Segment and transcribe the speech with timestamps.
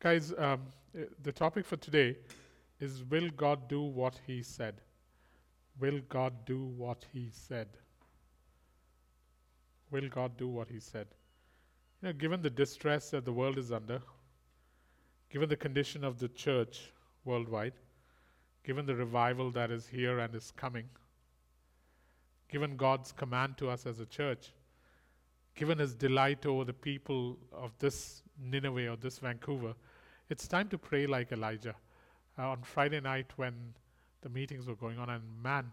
[0.00, 0.62] Guys, um,
[0.98, 2.16] uh, the topic for today
[2.80, 4.80] is Will God do what He said?
[5.78, 7.68] Will God do what He said?
[9.90, 11.06] Will God do what He said?
[12.00, 14.00] You know, given the distress that the world is under,
[15.28, 16.92] given the condition of the church
[17.26, 17.74] worldwide,
[18.64, 20.88] given the revival that is here and is coming,
[22.48, 24.54] given God's command to us as a church,
[25.54, 29.74] given His delight over the people of this Nineveh or this Vancouver,
[30.30, 31.74] it's time to pray like Elijah.
[32.38, 33.52] Uh, on Friday night, when
[34.22, 35.72] the meetings were going on, and man,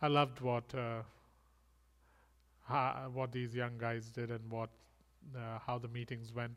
[0.00, 1.02] I loved what uh,
[3.12, 4.70] what these young guys did and what
[5.36, 6.56] uh, how the meetings went.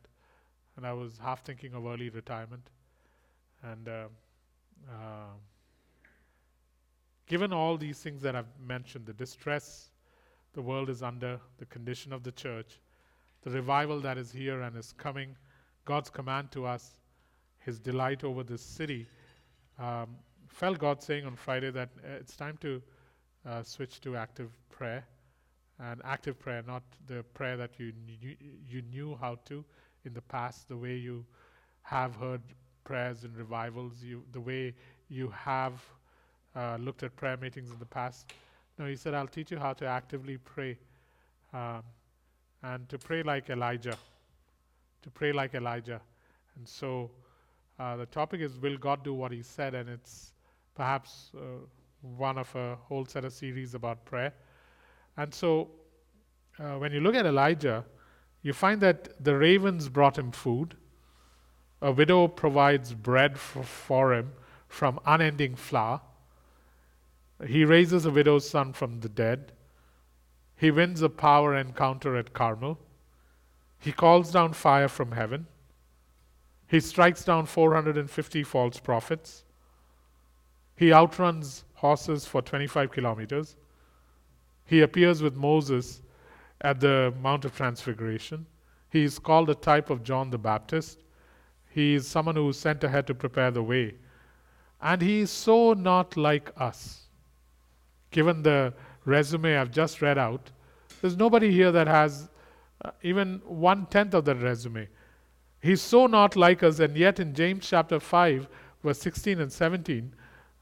[0.77, 2.69] And I was half thinking of early retirement.
[3.63, 4.07] And uh,
[4.89, 5.33] uh,
[7.25, 9.89] given all these things that I've mentioned, the distress
[10.53, 12.79] the world is under, the condition of the church,
[13.41, 15.35] the revival that is here and is coming,
[15.85, 17.02] God's command to us
[17.65, 19.07] his delight over this city,
[19.79, 20.09] um,
[20.47, 22.81] felt God saying on Friday that uh, it's time to
[23.47, 25.05] uh, switch to active prayer.
[25.79, 28.35] And active prayer, not the prayer that you, knew,
[28.69, 29.65] you knew how to
[30.05, 31.25] in the past, the way you
[31.81, 32.41] have heard
[32.83, 34.73] prayers in revivals, you, the way
[35.09, 35.81] you have
[36.55, 38.33] uh, looked at prayer meetings in the past.
[38.77, 40.77] No, he said, I'll teach you how to actively pray
[41.53, 41.83] um,
[42.61, 43.97] and to pray like Elijah.
[45.01, 46.01] To pray like Elijah.
[46.55, 47.09] And so
[47.79, 49.73] uh, the topic is Will God do what He said?
[49.73, 50.33] And it's
[50.75, 51.39] perhaps uh,
[52.01, 54.33] one of a whole set of series about prayer.
[55.17, 55.69] And so
[56.59, 57.85] uh, when you look at Elijah,
[58.41, 60.75] you find that the ravens brought him food,
[61.81, 64.33] a widow provides bread for, for him
[64.67, 66.01] from unending flour.
[67.47, 69.51] He raises a widow's son from the dead.
[70.55, 72.79] He wins a power encounter at Carmel.
[73.79, 75.47] He calls down fire from heaven.
[76.73, 79.43] He strikes down 450 false prophets.
[80.75, 83.57] He outruns horses for 25 kilometers.
[84.65, 86.01] He appears with Moses
[86.61, 88.47] at the Mount of Transfiguration.
[88.89, 91.03] He is called a type of John the Baptist.
[91.69, 93.93] He is someone who is sent ahead to prepare the way.
[94.81, 97.01] And he is so not like us.
[98.09, 98.73] Given the
[99.05, 100.49] resume I've just read out,
[101.01, 102.29] there's nobody here that has
[102.83, 104.87] uh, even one tenth of that resume.
[105.63, 108.49] He's so not like us, and yet in James chapter 5,
[108.83, 110.13] verse 16 and 17,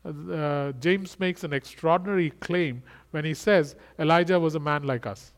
[0.05, 5.33] uh, James makes an extraordinary claim when he says Elijah was a man like us.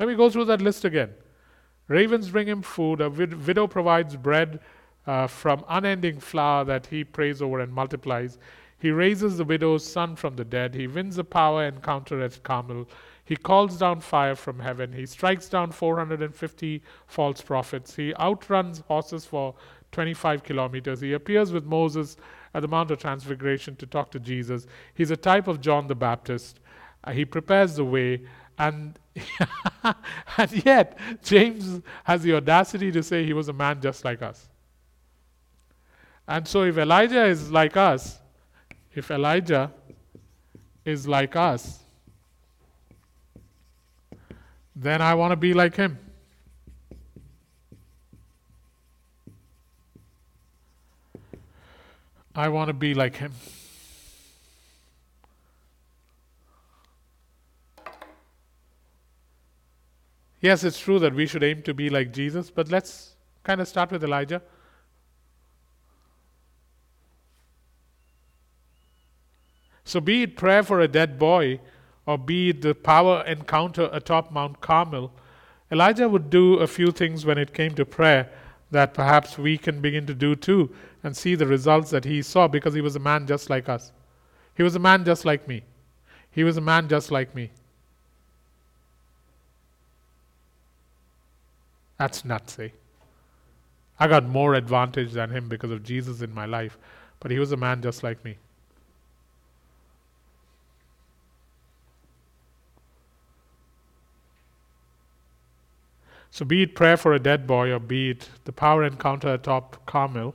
[0.00, 1.10] Let me go through that list again.
[1.88, 4.60] Ravens bring him food, a widow provides bread
[5.06, 8.38] uh, from unending flour that he prays over and multiplies.
[8.78, 10.74] He raises the widow's son from the dead.
[10.74, 12.88] He wins the power encounter at Carmel.
[13.24, 14.92] He calls down fire from heaven.
[14.92, 17.96] He strikes down 450 false prophets.
[17.96, 19.54] He outruns horses for
[19.92, 21.00] 25 kilometers.
[21.00, 22.16] He appears with Moses
[22.52, 24.66] at the Mount of Transfiguration to talk to Jesus.
[24.92, 26.60] He's a type of John the Baptist.
[27.02, 28.22] Uh, he prepares the way,
[28.58, 28.98] and,
[30.36, 34.48] and yet, James has the audacity to say he was a man just like us.
[36.28, 38.18] And so, if Elijah is like us,
[38.94, 39.72] if Elijah
[40.84, 41.83] is like us,
[44.76, 45.98] then I want to be like him.
[52.34, 53.32] I want to be like him.
[60.40, 63.68] Yes, it's true that we should aim to be like Jesus, but let's kind of
[63.68, 64.42] start with Elijah.
[69.84, 71.60] So, be it prayer for a dead boy
[72.06, 75.12] or be it the power encounter atop Mount Carmel,
[75.70, 78.30] Elijah would do a few things when it came to prayer
[78.70, 82.48] that perhaps we can begin to do too and see the results that he saw
[82.48, 83.92] because he was a man just like us.
[84.56, 85.62] He was a man just like me.
[86.30, 87.50] He was a man just like me.
[91.98, 92.70] That's nuts, eh?
[93.98, 96.76] I got more advantage than him because of Jesus in my life,
[97.20, 98.36] but he was a man just like me.
[106.34, 109.86] So, be it prayer for a dead boy or be it the power encounter atop
[109.86, 110.34] Carmel,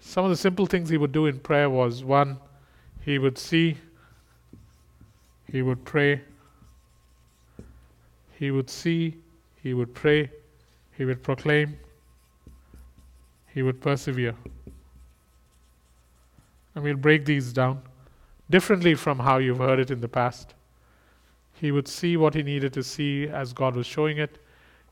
[0.00, 2.38] some of the simple things he would do in prayer was one,
[3.02, 3.76] he would see,
[5.52, 6.22] he would pray,
[8.38, 9.18] he would see,
[9.62, 10.30] he would pray,
[10.96, 11.78] he would proclaim,
[13.52, 14.34] he would persevere.
[16.74, 17.82] And we'll break these down
[18.48, 20.54] differently from how you've heard it in the past.
[21.60, 24.38] He would see what he needed to see as God was showing it.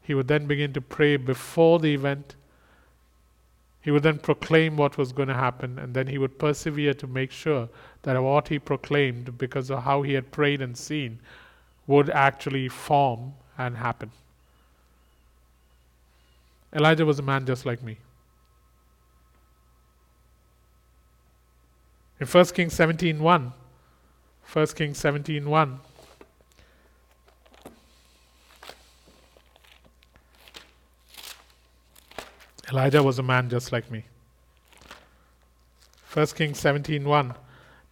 [0.03, 2.35] He would then begin to pray before the event.
[3.81, 7.07] He would then proclaim what was going to happen, and then he would persevere to
[7.07, 7.69] make sure
[8.03, 11.21] that what he proclaimed, because of how he had prayed and seen,
[11.87, 14.11] would actually form and happen.
[16.75, 17.97] Elijah was a man just like me.
[22.19, 23.53] In 1 Kings 17:1,
[24.53, 25.79] 1 Kings 17:1,
[32.71, 34.05] Elijah was a man just like me.
[36.13, 37.35] 1 Kings 17:1.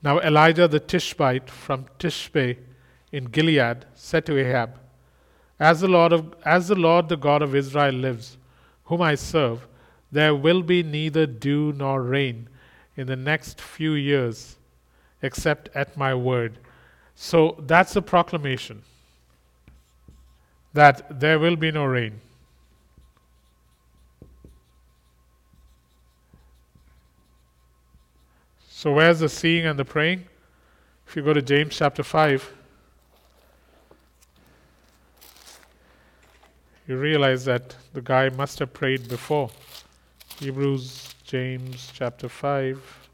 [0.03, 2.59] Now Elijah the Tishbite from Tishbe
[3.13, 4.79] in Gilead said to Ahab,
[5.61, 8.37] As the Lord of, as the Lord the God of Israel lives,
[8.87, 9.67] whom I serve,
[10.11, 12.49] there will be neither dew nor rain
[12.97, 14.57] in the next few years
[15.23, 16.59] except at my word.
[17.15, 18.83] So that's a proclamation
[20.73, 22.21] that there will be no rain.
[28.85, 30.27] So, where's the seeing and the praying?
[31.09, 32.53] If you go to James chapter 5,
[36.87, 39.49] you realize that the guy must have prayed before.
[40.39, 43.09] Hebrews, James chapter 5.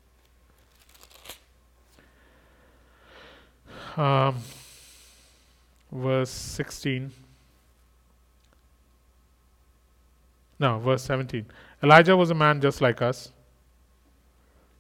[3.96, 4.38] Um,
[5.92, 7.12] verse 16.
[10.58, 11.46] No, verse 17.
[11.80, 13.30] Elijah was a man just like us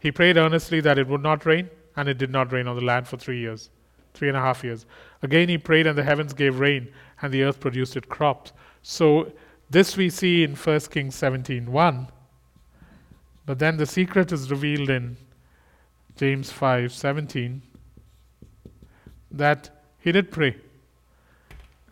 [0.00, 2.84] he prayed earnestly that it would not rain, and it did not rain on the
[2.84, 3.70] land for three years,
[4.14, 4.86] three and a half years.
[5.22, 6.92] Again he prayed, and the heavens gave rain,
[7.22, 8.52] and the earth produced its crops.
[8.82, 9.32] So
[9.68, 12.08] this we see in 1 Kings 17:1.
[13.46, 15.16] But then the secret is revealed in
[16.16, 17.62] James 5:17
[19.30, 20.56] that he did pray.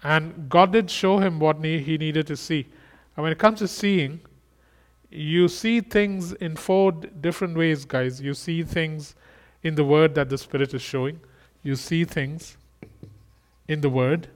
[0.03, 2.67] And God did show him what he needed to see.
[3.17, 4.21] And when it comes to seeing,
[5.11, 8.21] you see things in four d- different ways, guys.
[8.21, 9.15] You see things
[9.63, 11.21] in the Word that the Spirit is showing,
[11.63, 12.57] you see things
[13.67, 14.29] in the Word.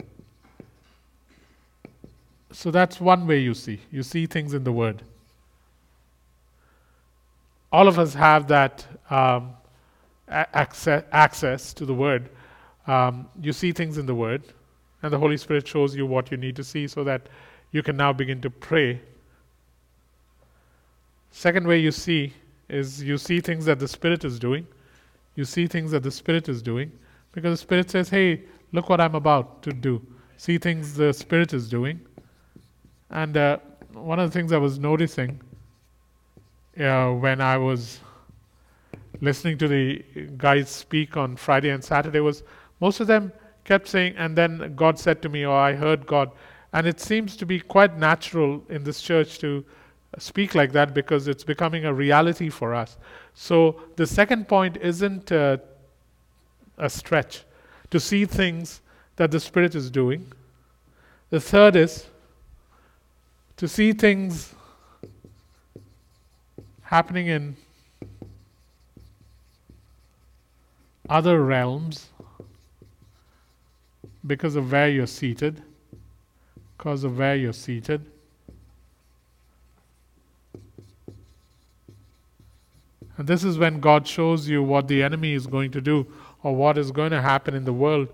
[2.51, 3.81] So that's one way you see.
[3.91, 5.03] You see things in the Word.
[7.71, 9.55] All of us have that um,
[10.29, 12.29] access, access to the Word.
[12.87, 14.43] Um, you see things in the Word,
[15.03, 17.29] and the Holy Spirit shows you what you need to see so that
[17.71, 19.01] you can now begin to pray
[21.33, 22.33] Second way you see
[22.69, 24.67] is you see things that the Spirit is doing.
[25.35, 26.93] You see things that the Spirit is doing
[27.33, 28.43] because the Spirit says, hey,
[28.73, 30.01] look what I'm about to do.
[30.37, 32.01] See things the Spirit is doing.
[33.11, 33.59] And uh,
[33.95, 35.41] one of the things I was noticing
[36.79, 38.01] uh, when I was
[39.21, 40.05] listening to the
[40.37, 42.43] guys speak on Friday and Saturday was
[42.81, 43.33] most of them
[43.65, 46.31] kept saying, and then God said to me, or I heard God.
[46.73, 49.65] And it seems to be quite natural in this church to
[50.19, 52.99] speak like that because it's becoming a reality for us.
[53.35, 55.59] So the second point isn't uh,
[56.79, 57.45] a stretch
[57.91, 58.81] to see things
[59.17, 60.33] that the Spirit is doing.
[61.31, 62.07] The third is
[63.57, 64.55] to see things
[66.83, 67.57] happening in
[71.09, 72.09] other realms
[74.27, 75.63] because of where you're seated,
[76.77, 78.12] because of where you're seated.
[83.23, 86.05] And this is when God shows you what the enemy is going to do
[86.43, 88.09] or what is going to happen in the world.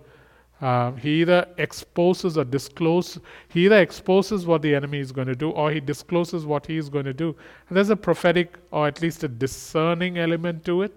[0.61, 5.35] Uh, he either exposes or discloses, he either exposes what the enemy is going to
[5.35, 7.35] do or he discloses what he is going to do.
[7.69, 10.95] And there's a prophetic or at least a discerning element to it.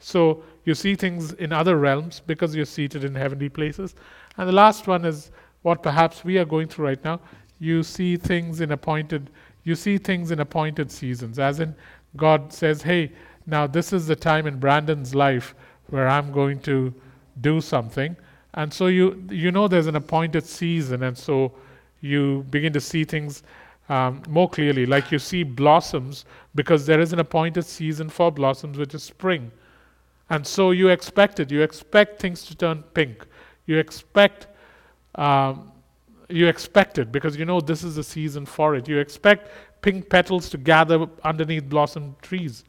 [0.00, 3.94] So you see things in other realms because you're seated in heavenly places.
[4.36, 5.30] And the last one is
[5.62, 7.20] what perhaps we are going through right now.
[7.60, 9.30] You see things in appointed
[9.64, 11.74] you see things in appointed seasons, as in
[12.16, 13.12] God says, Hey,
[13.48, 15.54] now, this is the time in Brandon's life
[15.88, 16.92] where I'm going to
[17.40, 18.14] do something.
[18.52, 21.52] And so you, you know there's an appointed season, and so
[22.02, 23.42] you begin to see things
[23.88, 24.84] um, more clearly.
[24.84, 29.50] Like you see blossoms because there is an appointed season for blossoms, which is spring.
[30.28, 31.50] And so you expect it.
[31.50, 33.26] You expect things to turn pink.
[33.64, 34.46] You expect
[35.14, 35.72] um,
[36.28, 38.86] you expect it because you know this is the season for it.
[38.88, 39.50] You expect
[39.80, 42.64] pink petals to gather underneath blossom trees.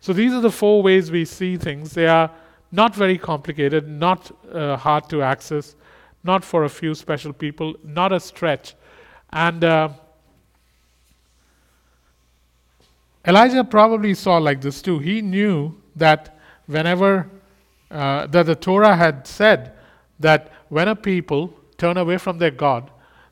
[0.00, 1.92] So these are the four ways we see things.
[1.92, 2.30] They are
[2.72, 5.76] not very complicated, not uh, hard to access,
[6.24, 8.74] not for a few special people, not a stretch.
[9.30, 9.90] And uh,
[13.26, 14.98] Elijah probably saw like this too.
[14.98, 17.28] He knew that whenever
[17.90, 19.72] uh, that the Torah had said
[20.20, 22.90] that when a people turn away from their God,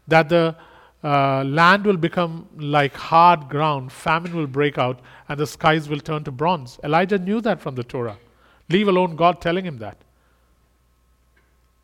[0.08, 0.56] that the
[1.05, 6.00] uh, land will become like hard ground, famine will break out, and the skies will
[6.00, 6.78] turn to bronze.
[6.83, 8.19] Elijah knew that from the Torah,
[8.69, 9.97] leave alone God telling him that.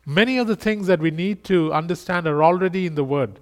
[0.05, 3.39] Many of the things that we need to understand are already in the Word.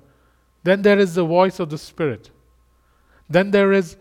[0.64, 2.30] Then there is the voice of the Spirit.
[3.30, 3.98] Then there is,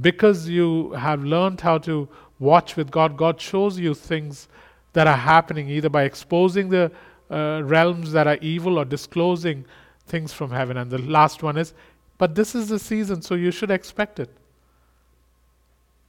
[0.00, 2.08] because you have learned how to
[2.38, 4.48] watch with God, God shows you things
[4.94, 6.90] that are happening either by exposing the
[7.30, 9.64] uh, realms that are evil or disclosing
[10.10, 10.76] things from heaven.
[10.76, 11.72] And the last one is,
[12.18, 14.28] but this is the season, so you should expect it.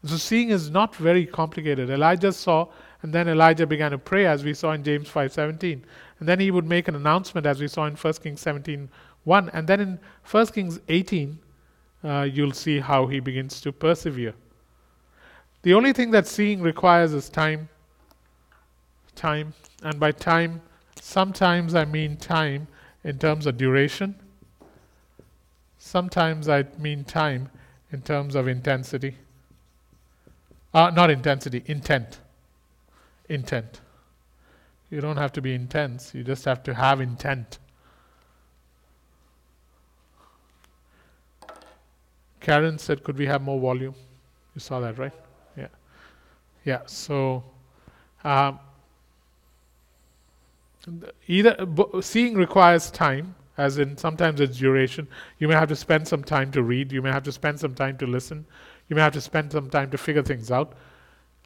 [0.03, 1.89] So seeing is not very complicated.
[1.89, 2.67] Elijah saw,
[3.03, 5.83] and then Elijah began to pray, as we saw in James 5:17.
[6.19, 8.89] And then he would make an announcement, as we saw in 1 Kings 17
[9.23, 9.49] 1.
[9.53, 11.39] And then in 1 Kings 18,
[12.03, 14.33] uh, you'll see how he begins to persevere.
[15.61, 17.69] The only thing that seeing requires is time.
[19.15, 19.53] Time.
[19.83, 20.61] And by time,
[20.99, 22.67] sometimes I mean time
[23.03, 24.15] in terms of duration.
[25.77, 27.49] Sometimes I mean time
[27.91, 29.15] in terms of intensity.
[30.73, 32.19] Uh, not intensity, intent.
[33.27, 33.81] Intent.
[34.89, 37.59] You don't have to be intense, you just have to have intent.
[42.41, 43.95] Karen said, Could we have more volume?
[44.55, 45.13] You saw that, right?
[45.55, 45.67] Yeah.
[46.65, 47.43] Yeah, so
[48.23, 48.59] um,
[51.27, 51.55] either
[52.01, 55.07] seeing requires time, as in sometimes it's duration.
[55.39, 57.75] You may have to spend some time to read, you may have to spend some
[57.75, 58.45] time to listen,
[58.87, 60.73] you may have to spend some time to figure things out.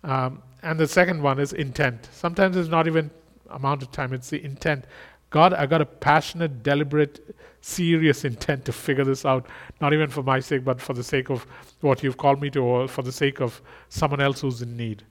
[0.03, 2.09] Um, and the second one is intent.
[2.11, 3.11] Sometimes it's not even
[3.49, 4.85] amount of time, it's the intent.
[5.29, 9.47] God, I got a passionate, deliberate, serious intent to figure this out,
[9.81, 11.45] not even for my sake, but for the sake of
[11.81, 15.03] what you've called me to, or for the sake of someone else who's in need.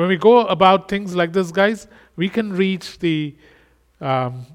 [0.00, 3.36] When we go about things like this, guys, we can reach the
[4.00, 4.46] um,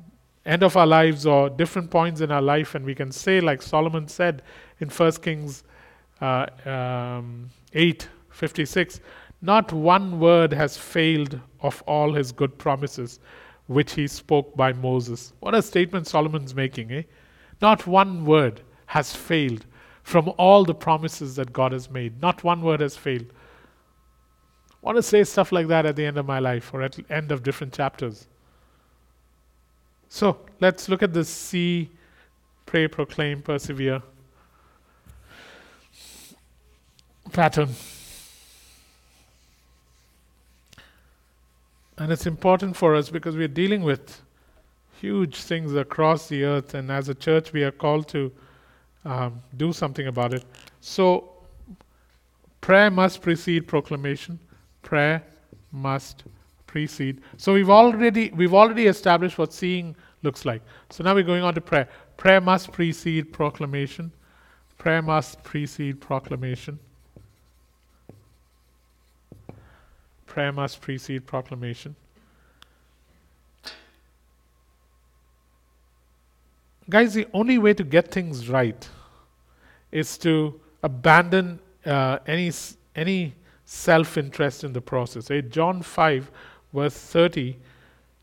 [0.43, 3.61] end of our lives or different points in our life, and we can say, like
[3.61, 4.41] Solomon said
[4.79, 5.63] in 1 Kings
[6.19, 9.01] uh, um, 8 56,
[9.43, 13.19] not one word has failed of all his good promises
[13.67, 15.33] which he spoke by Moses.
[15.41, 17.03] What a statement Solomon's making, eh?
[17.61, 19.67] Not one word has failed
[20.01, 22.19] from all the promises that God has made.
[22.19, 23.27] Not one word has failed.
[24.85, 27.03] Want to say stuff like that at the end of my life or at the
[27.09, 28.27] end of different chapters.
[30.09, 31.89] So let's look at this see,
[32.67, 34.03] pray, proclaim, persevere
[37.31, 37.69] pattern.
[41.97, 44.21] And it's important for us because we're dealing with
[45.01, 48.31] huge things across the earth, and as a church, we are called to
[49.03, 50.45] um, do something about it.
[50.79, 51.31] So,
[52.61, 54.39] prayer must precede proclamation.
[54.85, 55.21] Prayer
[55.73, 56.23] must
[56.65, 57.19] precede.
[57.35, 60.61] So we've already we've already established what seeing looks like.
[60.89, 61.89] So now we're going on to prayer.
[62.15, 64.13] Prayer must precede proclamation.
[64.77, 66.79] Prayer must precede proclamation.
[70.35, 71.95] prayer must precede proclamation.
[76.89, 78.89] Guys, the only way to get things right
[79.93, 82.51] is to abandon uh, any
[82.97, 83.33] any
[83.65, 85.29] self-interest in the process.
[85.49, 86.31] John 5,
[86.73, 87.57] verse 30,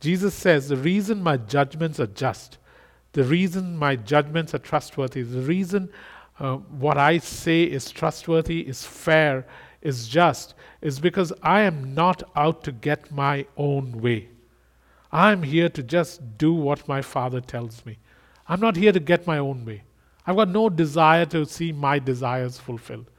[0.00, 2.58] Jesus says, The reason my judgments are just,
[3.12, 5.90] the reason my judgments are trustworthy, the reason
[6.38, 9.46] uh, what I say is trustworthy, is fair,
[9.82, 14.28] is just is because I am not out to get my own way.
[15.12, 17.98] I'm here to just do what my Father tells me.
[18.48, 19.82] I'm not here to get my own way.
[20.26, 23.10] I've got no desire to see my desires fulfilled.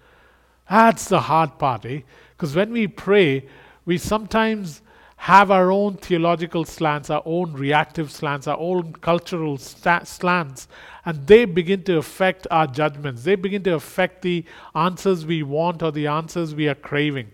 [0.70, 2.02] That's the hard part, eh?
[2.32, 3.46] Because when we pray,
[3.86, 4.82] we sometimes
[5.18, 10.68] have our own theological slants, our own reactive slants, our own cultural slants,
[11.06, 13.24] and they begin to affect our judgments.
[13.24, 14.44] They begin to affect the
[14.76, 17.32] answers we want or the answers we are craving.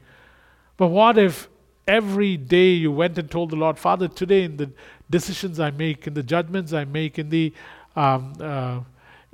[0.77, 1.50] But what if
[1.88, 4.69] every day you went and told the Lord, Father, today in the
[5.09, 7.51] decisions I make, in the judgments I make, in the
[7.95, 8.81] um, uh,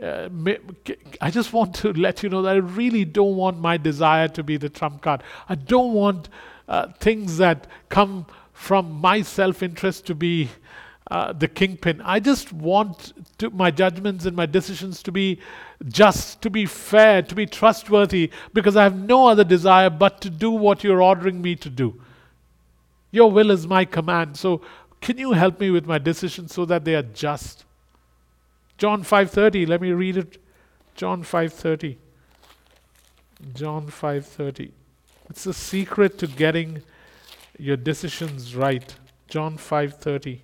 [0.02, 0.30] uh,
[1.22, 4.44] I just want to let you know that I really don't want my desire to
[4.44, 5.24] be the trump card.
[5.48, 6.30] I don't want
[6.68, 10.50] uh, things that come from my self interest to be
[11.12, 12.02] uh, the kingpin.
[12.02, 15.40] I just want to, my judgments and my decisions to be
[15.88, 20.30] just, to be fair, to be trustworthy, because I have no other desire but to
[20.30, 22.02] do what you're ordering me to do.
[23.12, 24.36] Your will is my command.
[24.36, 24.62] So,
[25.00, 27.65] can you help me with my decisions so that they are just?
[28.78, 30.42] John 5:30, let me read it.
[30.96, 31.98] John 5:30.
[33.54, 34.72] John 5:30.
[35.30, 36.82] It's the secret to getting
[37.58, 38.96] your decisions right.
[39.28, 40.42] John 5:30.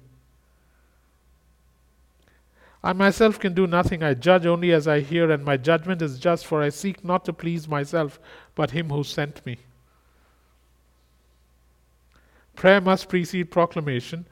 [2.84, 4.02] I myself can do nothing.
[4.02, 7.26] I judge only as I hear, and my judgment is just, for I seek not
[7.26, 8.20] to please myself,
[8.56, 9.60] but him who sent me.
[12.56, 14.26] Prayer must precede proclamation.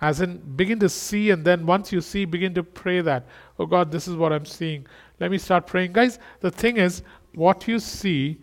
[0.00, 3.26] As in, begin to see, and then once you see, begin to pray that,
[3.58, 4.86] oh God, this is what I'm seeing.
[5.18, 5.92] Let me start praying.
[5.92, 7.02] Guys, the thing is,
[7.34, 8.38] what you see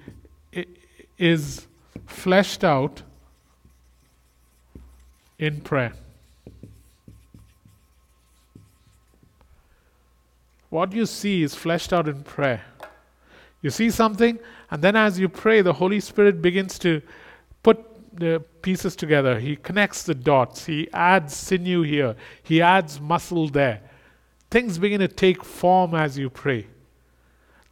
[1.17, 1.65] is
[2.05, 3.01] fleshed out
[5.39, 5.93] in prayer.
[10.69, 12.65] What you see is fleshed out in prayer.
[13.61, 17.01] You see something, and then as you pray, the Holy Spirit begins to
[18.17, 19.39] the pieces together.
[19.39, 20.65] He connects the dots.
[20.65, 22.15] He adds sinew here.
[22.43, 23.81] He adds muscle there.
[24.49, 26.67] Things begin to take form as you pray.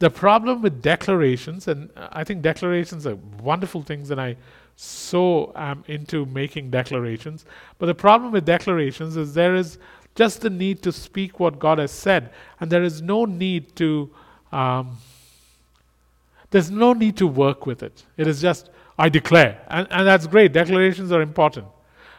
[0.00, 4.36] The problem with declarations, and I think declarations are wonderful things, and I
[4.76, 7.46] so am into making declarations.
[7.78, 9.78] But the problem with declarations is there is
[10.14, 14.10] just the need to speak what God has said, and there is no need to.
[14.52, 14.98] Um,
[16.50, 18.04] there's no need to work with it.
[18.16, 19.60] It is just, I declare.
[19.68, 20.52] And, and that's great.
[20.52, 21.66] Declarations are important.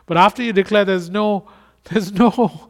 [0.05, 1.47] But after you declare, there's no,
[1.85, 2.69] there's no,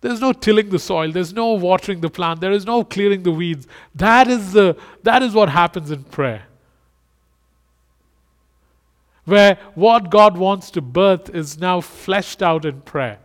[0.00, 1.10] there's no tilling the soil.
[1.10, 2.40] There's no watering the plant.
[2.40, 3.66] There is no clearing the weeds.
[3.94, 6.44] That is the, that is what happens in prayer
[9.28, 13.18] where what God wants to birth is now fleshed out in prayer.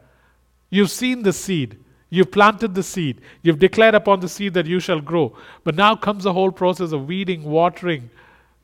[0.69, 1.79] You've seen the seed.
[2.09, 3.21] You've planted the seed.
[3.41, 5.35] You've declared upon the seed that you shall grow.
[5.63, 8.09] But now comes the whole process of weeding, watering,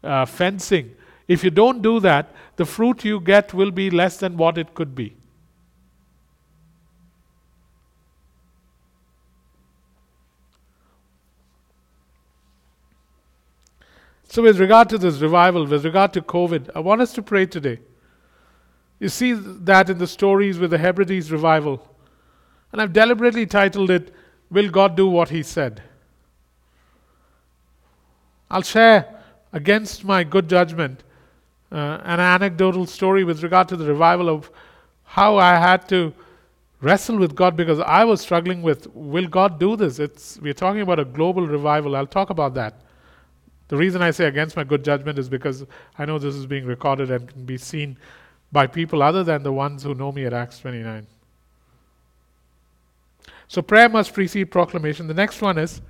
[0.04, 0.92] uh, fencing.
[1.30, 4.74] If you don't do that, the fruit you get will be less than what it
[4.74, 5.16] could be.
[14.28, 17.46] So, with regard to this revival, with regard to COVID, I want us to pray
[17.46, 17.80] today.
[19.00, 21.88] You see that in the stories with the Hebrides revival.
[22.72, 24.14] And I've deliberately titled it,
[24.50, 25.84] Will God Do What He Said?
[28.50, 29.22] I'll share
[29.54, 31.04] against my good judgment
[31.72, 34.50] uh, an anecdotal story with regard to the revival of
[35.04, 36.14] how I had to
[36.82, 40.00] wrestle with God because I was struggling with will God do this?
[40.00, 41.96] It's we're talking about a global revival.
[41.96, 42.82] I'll talk about that.
[43.68, 45.66] The reason I say against my good judgment is because
[45.98, 47.98] I know this is being recorded and can be seen
[48.52, 51.06] by people other than the ones who know me at Acts 29.
[53.48, 55.08] So prayer must precede proclamation.
[55.08, 55.82] The next one is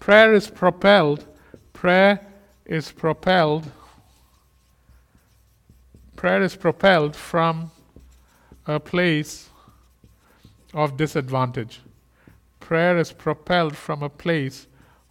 [0.00, 1.26] prayer is propelled.
[1.72, 2.26] Prayer
[2.64, 3.70] is propelled.
[6.18, 7.70] Prayer is propelled from
[8.66, 9.48] a place
[10.74, 11.80] of disadvantage.
[12.60, 14.66] Prayer is propelled from a place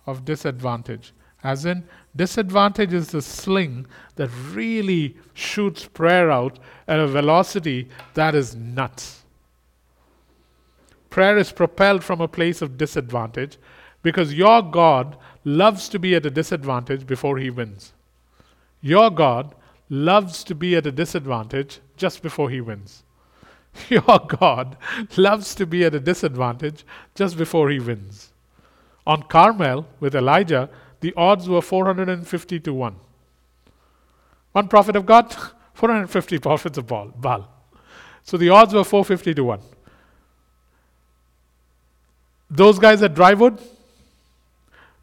[0.05, 1.13] of disadvantage.
[1.43, 1.85] As in,
[2.17, 9.21] Disadvantage is the sling that really shoots prayer out at a velocity that is nuts.
[11.11, 13.57] Prayer is propelled from a place of disadvantage
[14.01, 15.15] because your God
[15.45, 17.93] loves to be at a disadvantage before he wins.
[18.81, 19.53] Your God
[19.89, 23.03] loves to be at a disadvantage just before he wins.
[23.89, 24.77] Your God
[25.15, 28.31] loves to be at a disadvantage just before he wins.
[29.05, 30.69] On Carmel with Elijah,
[30.99, 32.95] the odds were 450 to 1.
[34.51, 35.35] One prophet of God,
[35.73, 37.47] 450 prophets of Baal.
[38.23, 39.59] So the odds were 450 to 1.
[42.49, 43.59] Those guys had dry wood,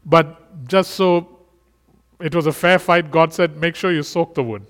[0.05, 1.39] but just so
[2.19, 4.65] it was a fair fight, God said, make sure you soak the wood.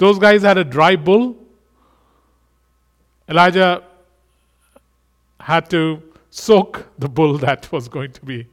[0.00, 1.36] Those guys had a dry bull.
[3.28, 3.84] Elijah
[5.38, 8.46] had to soak the bull that was going to be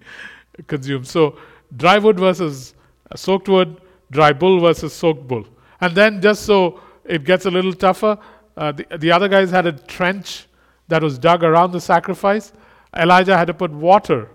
[0.67, 1.07] consumed.
[1.07, 1.37] So
[1.77, 2.73] dry wood versus
[3.15, 3.79] soaked wood,
[4.11, 5.45] dry bull versus soaked bull.
[5.79, 8.19] And then just so it gets a little tougher,
[8.57, 10.47] uh, the, the other guys had a trench
[10.89, 12.51] that was dug around the sacrifice.
[12.93, 14.29] Elijah had to put water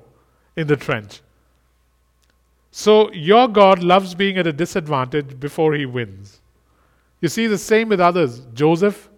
[0.56, 1.20] in the trench.
[2.70, 6.41] So your God loves being at a disadvantage before he wins.
[7.22, 8.40] You see the same with others.
[8.52, 9.08] Joseph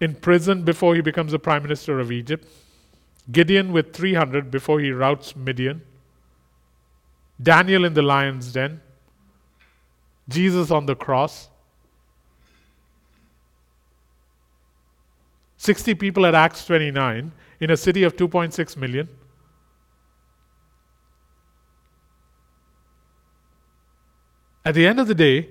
[0.00, 2.46] in prison before he becomes the prime minister of Egypt.
[3.32, 5.82] Gideon with 300 before he routs Midian,
[7.42, 8.80] Daniel in the lion's den,
[10.28, 11.48] Jesus on the cross,
[15.56, 19.08] 60 people at Acts 29 in a city of 2.6 million.
[24.64, 25.48] At the end of the day,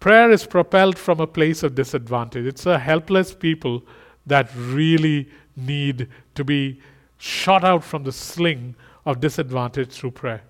[0.00, 2.46] prayer is propelled from a place of disadvantage.
[2.46, 3.82] It's a helpless people
[4.26, 6.80] that really need to be
[7.18, 10.42] shot out from the sling of disadvantage through prayer.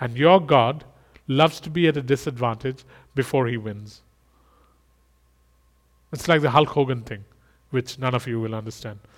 [0.00, 0.84] And your God
[1.26, 2.84] loves to be at a disadvantage
[3.14, 4.02] before he wins.
[6.12, 7.24] It's like the Hulk Hogan thing,
[7.70, 8.98] which none of you will understand.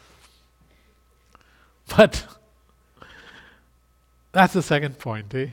[1.97, 2.27] But
[4.33, 5.49] that's the second point, eh?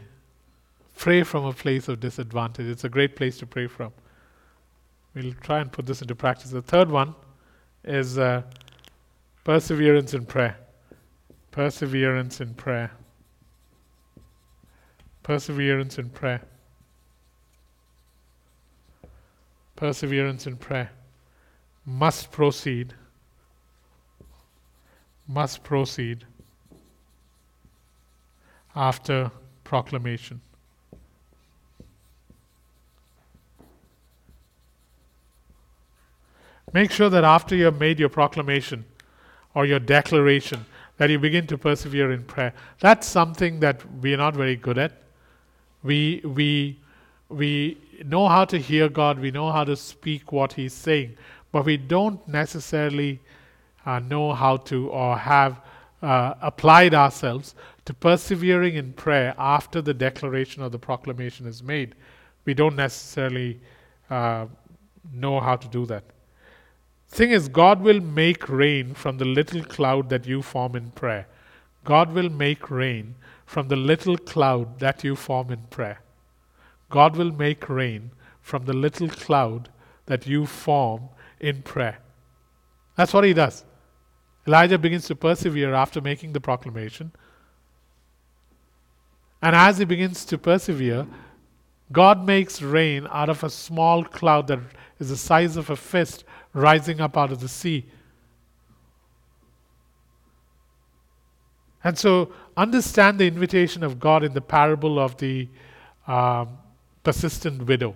[0.97, 2.67] Pray from a place of disadvantage.
[2.67, 3.91] It's a great place to pray from.
[5.13, 6.51] We'll try and put this into practice.
[6.51, 7.15] The third one
[7.83, 8.43] is uh,
[9.43, 10.57] perseverance in prayer.
[11.51, 12.91] Perseverance in prayer.
[15.23, 16.41] Perseverance in prayer.
[19.75, 20.91] Perseverance in prayer.
[21.85, 22.93] Must proceed.
[25.27, 26.25] Must proceed
[28.75, 29.31] after
[29.63, 30.41] proclamation.
[36.73, 38.85] Make sure that after you have made your proclamation
[39.53, 40.65] or your declaration,
[40.97, 42.53] that you begin to persevere in prayer.
[42.79, 44.93] That's something that we are not very good at.
[45.83, 46.79] We, we,
[47.29, 51.17] we know how to hear God, we know how to speak what He's saying,
[51.51, 53.19] but we don't necessarily
[53.85, 55.59] uh, know how to or have
[56.01, 57.55] uh, applied ourselves
[57.85, 61.95] to persevering in prayer after the declaration or the proclamation is made.
[62.45, 63.59] We don't necessarily
[64.09, 64.45] uh,
[65.13, 66.03] know how to do that.
[67.11, 71.27] Thing is, God will make rain from the little cloud that you form in prayer.
[71.83, 75.99] God will make rain from the little cloud that you form in prayer.
[76.89, 79.67] God will make rain from the little cloud
[80.05, 81.09] that you form
[81.41, 81.99] in prayer.
[82.95, 83.65] That's what he does.
[84.47, 87.11] Elijah begins to persevere after making the proclamation.
[89.41, 91.05] And as he begins to persevere,
[91.91, 94.59] God makes rain out of a small cloud that
[94.99, 97.85] is the size of a fist rising up out of the sea.
[101.83, 105.47] And so, understand the invitation of God in the parable of the
[106.07, 106.57] um,
[107.03, 107.95] persistent widow.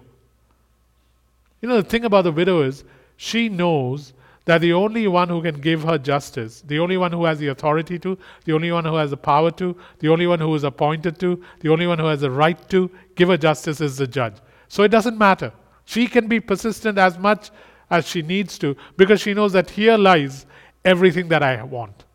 [1.62, 2.84] You know, the thing about the widow is
[3.18, 4.14] she knows
[4.46, 7.48] that the only one who can give her justice, the only one who has the
[7.48, 10.64] authority to, the only one who has the power to, the only one who is
[10.64, 14.06] appointed to, the only one who has the right to give her justice is the
[14.06, 14.36] judge.
[14.68, 15.52] So it doesn't matter.
[15.86, 17.50] She can be persistent as much
[17.90, 20.46] as she needs to because she knows that here lies
[20.84, 22.06] everything that I want.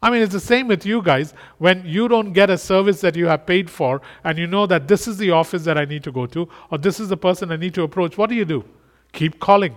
[0.00, 1.34] I mean, it's the same with you guys.
[1.58, 4.86] When you don't get a service that you have paid for and you know that
[4.86, 7.50] this is the office that I need to go to or this is the person
[7.50, 8.64] I need to approach, what do you do?
[9.12, 9.74] Keep calling,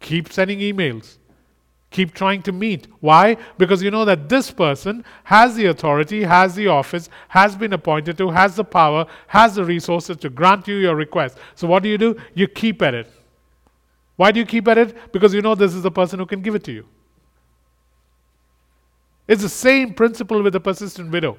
[0.00, 1.18] keep sending emails,
[1.90, 2.88] keep trying to meet.
[2.98, 3.36] Why?
[3.56, 8.18] Because you know that this person has the authority, has the office, has been appointed
[8.18, 11.38] to, has the power, has the resources to grant you your request.
[11.54, 12.16] So, what do you do?
[12.34, 13.12] You keep at it.
[14.20, 15.12] Why do you keep at it?
[15.12, 16.84] Because you know this is the person who can give it to you.
[19.26, 21.38] It's the same principle with the persistent widow.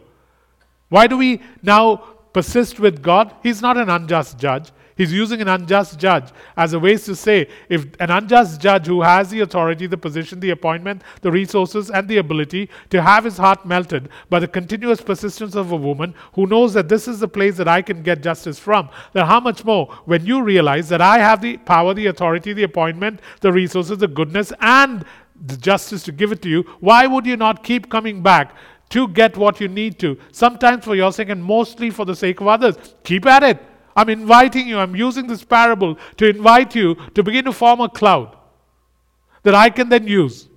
[0.90, 1.98] Why do we now
[2.34, 3.36] persist with God?
[3.44, 4.72] He's not an unjust judge.
[4.96, 9.02] He's using an unjust judge as a way to say if an unjust judge who
[9.02, 13.38] has the authority, the position, the appointment, the resources, and the ability to have his
[13.38, 17.28] heart melted by the continuous persistence of a woman who knows that this is the
[17.28, 21.02] place that I can get justice from, then how much more when you realize that
[21.02, 25.06] I have the power, the authority, the appointment, the resources, the goodness, and
[25.46, 28.56] the justice to give it to you, why would you not keep coming back
[28.90, 30.18] to get what you need to?
[30.32, 32.76] Sometimes for your sake and mostly for the sake of others.
[33.04, 33.71] Keep at it.
[33.96, 37.90] I'm inviting you, I'm using this parable to invite you to begin to form a
[37.90, 38.36] cloud
[39.44, 40.48] that I can then use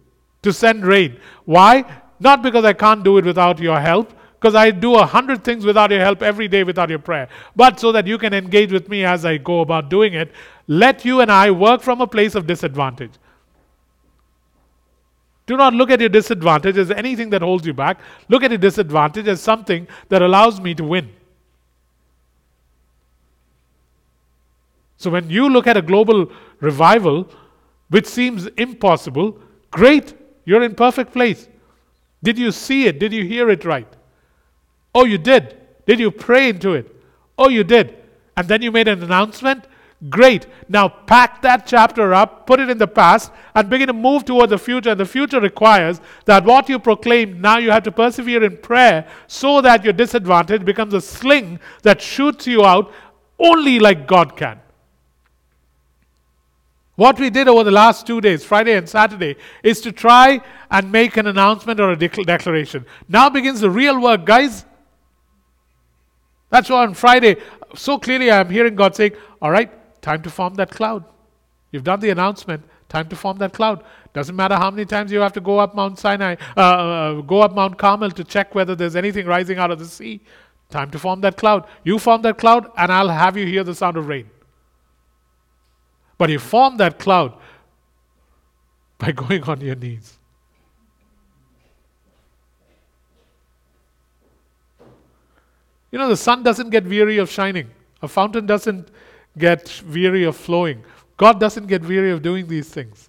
[0.42, 1.18] to send rain.
[1.44, 1.84] Why?
[2.20, 4.12] Not because I can't do it without your help,
[4.44, 7.80] because I do a hundred things without your help every day without your prayer, but
[7.80, 10.32] so that you can engage with me as I go about doing it.
[10.66, 13.12] Let you and I work from a place of disadvantage.
[15.46, 18.00] Do not look at your disadvantage as anything that holds you back.
[18.28, 21.10] Look at your disadvantage as something that allows me to win.
[24.96, 26.30] So when you look at a global
[26.60, 27.28] revival,
[27.88, 29.38] which seems impossible,
[29.70, 31.48] great, you're in perfect place.
[32.22, 32.98] Did you see it?
[32.98, 33.88] Did you hear it right?
[34.94, 35.58] Oh, you did.
[35.86, 36.94] Did you pray into it?
[37.36, 37.98] Oh, you did.
[38.36, 39.66] And then you made an announcement?
[40.10, 40.46] Great.
[40.68, 44.50] Now pack that chapter up, put it in the past, and begin to move toward
[44.50, 44.90] the future.
[44.90, 49.06] And the future requires that what you proclaim, now you have to persevere in prayer
[49.26, 52.92] so that your disadvantage becomes a sling that shoots you out
[53.38, 54.60] only like God can.
[56.96, 60.92] What we did over the last two days, Friday and Saturday, is to try and
[60.92, 62.86] make an announcement or a declaration.
[63.08, 64.64] Now begins the real work, guys.
[66.50, 67.36] That's why on Friday,
[67.74, 69.72] so clearly I'm hearing God saying, All right,
[70.04, 71.02] Time to form that cloud.
[71.72, 72.62] You've done the announcement.
[72.90, 73.82] Time to form that cloud.
[74.12, 77.40] Doesn't matter how many times you have to go up Mount Sinai, uh, uh, go
[77.40, 80.20] up Mount Carmel to check whether there's anything rising out of the sea.
[80.68, 81.66] Time to form that cloud.
[81.84, 84.28] You form that cloud, and I'll have you hear the sound of rain.
[86.18, 87.34] But you form that cloud
[88.98, 90.18] by going on your knees.
[95.90, 97.70] You know, the sun doesn't get weary of shining,
[98.02, 98.90] a fountain doesn't
[99.38, 100.84] get weary of flowing.
[101.16, 103.08] God doesn't get weary of doing these things.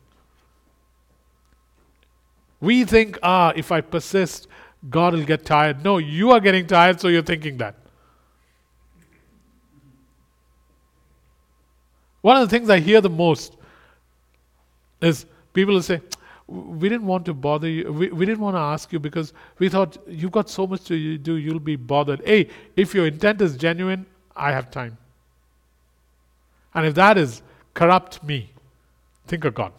[2.59, 4.47] We think, ah, if I persist,
[4.89, 5.83] God will get tired.
[5.83, 7.75] No, you are getting tired, so you're thinking that.
[12.25, 13.55] One of the things I hear the most
[14.99, 16.01] is people will say,
[16.47, 17.93] we didn't want to bother you.
[17.93, 21.19] We, we didn't want to ask you because we thought you've got so much to
[21.19, 22.25] do, you'll be bothered.
[22.25, 24.97] Hey, if your intent is genuine, I have time.
[26.73, 27.43] And if that is
[27.75, 28.49] corrupt me,
[29.27, 29.71] think of God.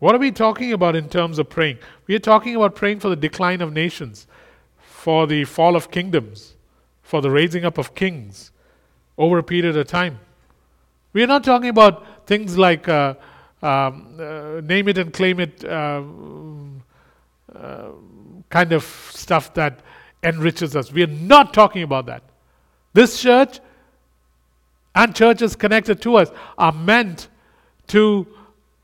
[0.00, 1.78] What are we talking about in terms of praying?
[2.08, 4.26] We are talking about praying for the decline of nations,
[4.98, 6.56] for the fall of kingdoms,
[7.02, 8.50] for the raising up of kings
[9.16, 10.18] over a period of time.
[11.12, 13.14] We are not talking about things like uh,
[13.62, 16.02] um, uh, name it and claim it uh,
[17.54, 17.90] uh,
[18.50, 18.82] kind of
[19.12, 19.78] stuff that
[20.24, 20.90] enriches us.
[20.90, 22.24] We are not talking about that.
[22.92, 23.60] This church
[24.96, 27.28] and churches connected to us are meant
[27.86, 28.26] to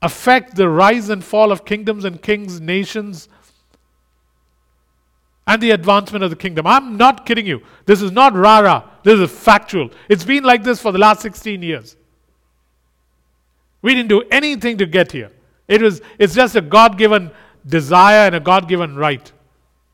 [0.00, 3.29] affect the rise and fall of kingdoms and kings, nations,
[5.46, 6.66] and the advancement of the kingdom.
[6.66, 7.62] I'm not kidding you.
[7.87, 8.85] This is not rara.
[9.02, 9.90] This is factual.
[10.09, 11.96] It's been like this for the last 16 years.
[13.83, 15.30] We didn't do anything to get here.
[15.68, 17.30] It was, it's just a God given
[17.66, 19.30] desire and a God given right.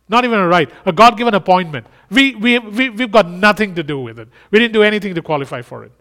[0.08, 1.86] Not even a right, a God given appointment.
[2.10, 4.28] We, we, we, we've got nothing to do with it.
[4.50, 5.92] We didn't do anything to qualify for it.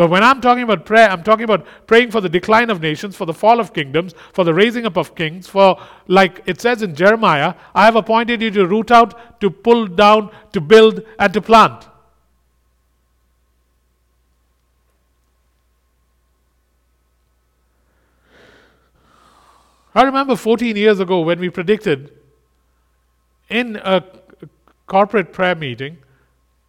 [0.00, 3.14] But when I'm talking about prayer, I'm talking about praying for the decline of nations,
[3.14, 6.80] for the fall of kingdoms, for the raising up of kings, for, like it says
[6.80, 11.34] in Jeremiah, I have appointed you to root out, to pull down, to build, and
[11.34, 11.86] to plant.
[19.94, 22.10] I remember 14 years ago when we predicted
[23.50, 24.02] in a
[24.86, 25.98] corporate prayer meeting,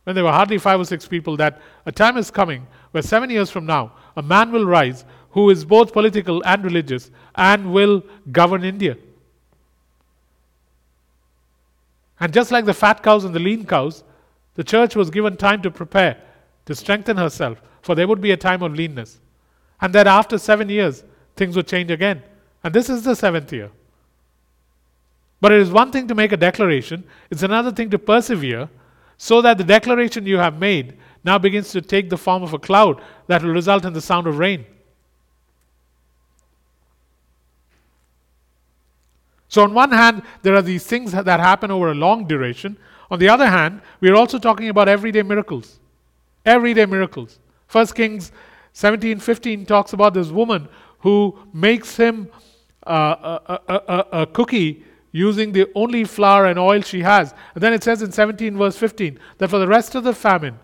[0.04, 3.30] when there were hardly five or six people, that a time is coming where seven
[3.30, 8.04] years from now, a man will rise who is both political and religious and will
[8.32, 8.98] govern India.
[12.20, 14.04] And just like the fat cows and the lean cows,
[14.56, 16.18] the church was given time to prepare,
[16.66, 19.20] to strengthen herself, for there would be a time of leanness.
[19.80, 21.04] And that after seven years,
[21.36, 22.22] things would change again.
[22.64, 23.72] And this is the seventh year.
[25.40, 28.70] But it is one thing to make a declaration, it's another thing to persevere
[29.18, 32.60] so that the declaration you have made now begins to take the form of a
[32.60, 34.66] cloud that will result in the sound of rain.
[39.48, 42.78] So, on one hand, there are these things that happen over a long duration.
[43.12, 45.80] On the other hand, we are also talking about everyday miracles.
[46.46, 47.40] Everyday miracles.
[47.68, 48.32] First Kings
[48.74, 52.30] 17 15 talks about this woman who makes him
[52.88, 57.34] uh, a, a, a, a, cookie using the only flour and oil she has.
[57.54, 60.58] And then it says in 17 verse 15 that for the rest of the famine,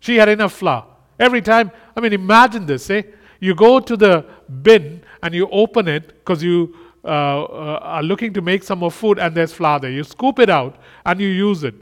[0.00, 0.84] she had enough flour.
[1.18, 3.02] Every time, I mean, imagine this, eh?
[3.40, 4.26] You go to the
[4.62, 8.90] bin and you open it because you uh, uh, are looking to make some more
[8.90, 9.90] food and there's flour there.
[9.90, 11.74] You scoop it out and you use it.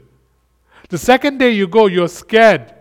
[0.89, 2.73] The second day you go, you're scared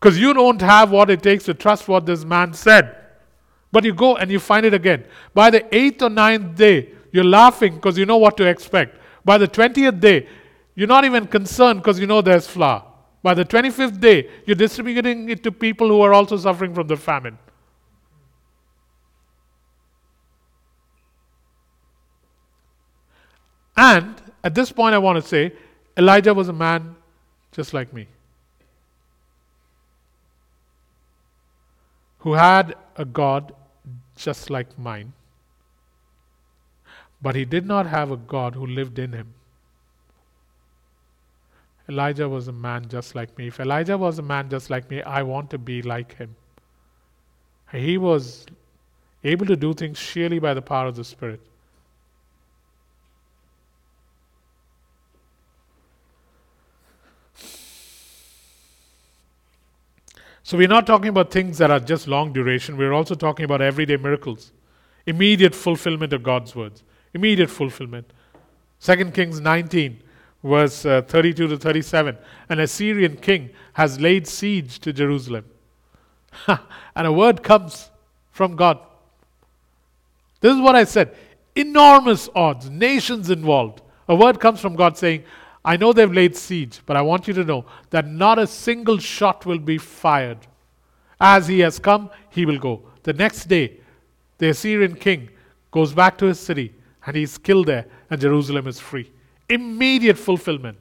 [0.00, 2.96] because you don't have what it takes to trust what this man said.
[3.70, 5.04] But you go and you find it again.
[5.32, 8.98] By the eighth or ninth day, you're laughing because you know what to expect.
[9.24, 10.26] By the 20th day,
[10.74, 12.82] you're not even concerned because you know there's flour.
[13.22, 16.96] By the 25th day, you're distributing it to people who are also suffering from the
[16.96, 17.38] famine.
[23.76, 25.52] And at this point, I want to say
[25.96, 26.96] Elijah was a man
[27.52, 28.08] just like me
[32.22, 33.52] who had a God
[34.16, 35.12] just like mine.
[37.20, 39.34] But he did not have a God who lived in him.
[41.88, 43.48] Elijah was a man just like me.
[43.48, 46.36] If Elijah was a man just like me, I want to be like him.
[47.72, 48.46] He was
[49.24, 51.40] able to do things sheerly by the power of the Spirit.
[60.44, 62.76] So we're not talking about things that are just long duration.
[62.76, 64.52] We're also talking about everyday miracles,
[65.06, 66.82] immediate fulfillment of God's words,
[67.14, 68.12] immediate fulfillment.
[68.80, 70.02] 2 Kings 19,
[70.42, 72.16] verse uh, 32 to 37.
[72.48, 75.44] An Assyrian king has laid siege to Jerusalem.
[76.46, 77.90] and a word comes
[78.30, 78.78] from God.
[80.40, 81.14] This is what I said
[81.54, 83.82] enormous odds, nations involved.
[84.08, 85.24] A word comes from God saying,
[85.64, 88.98] I know they've laid siege, but I want you to know that not a single
[88.98, 90.38] shot will be fired.
[91.20, 92.82] As he has come, he will go.
[93.04, 93.80] The next day,
[94.38, 95.28] the Assyrian king
[95.70, 96.74] goes back to his city
[97.06, 99.10] and he's killed there, and Jerusalem is free.
[99.52, 100.78] Immediate fulfillment.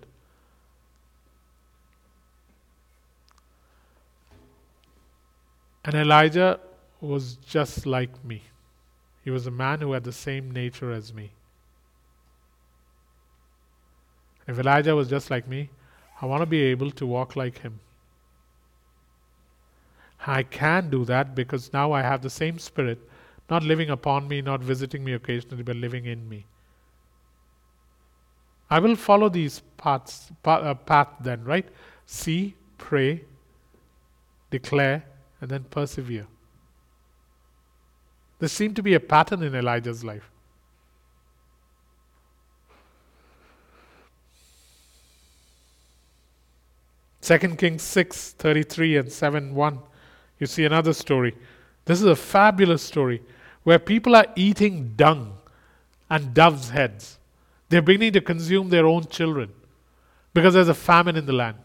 [5.83, 6.59] And Elijah
[7.01, 8.43] was just like me.
[9.23, 11.31] He was a man who had the same nature as me.
[14.47, 15.69] If Elijah was just like me,
[16.21, 17.79] I want to be able to walk like him.
[20.25, 22.99] I can do that because now I have the same spirit,
[23.49, 26.45] not living upon me, not visiting me occasionally, but living in me.
[28.71, 31.67] I will follow these paths, path, uh, path then, right?
[32.05, 33.25] See, pray,
[34.49, 35.03] declare,
[35.41, 36.25] and then persevere.
[38.39, 40.31] There seemed to be a pattern in Elijah's life.
[47.19, 49.79] Second Kings 6 33 and 7 1.
[50.39, 51.35] You see another story.
[51.83, 53.21] This is a fabulous story
[53.63, 55.33] where people are eating dung
[56.09, 57.19] and doves' heads.
[57.71, 59.49] They're beginning to consume their own children
[60.33, 61.57] because there's a famine in the land.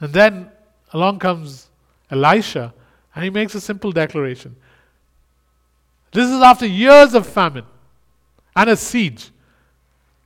[0.00, 0.50] And then
[0.94, 1.68] along comes
[2.10, 2.72] Elisha
[3.14, 4.56] and he makes a simple declaration.
[6.12, 7.66] This is after years of famine
[8.56, 9.32] and a siege.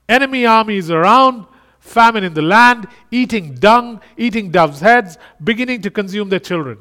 [0.08, 1.46] Enemy armies around,
[1.80, 6.78] famine in the land, eating dung, eating doves' heads, beginning to consume their children.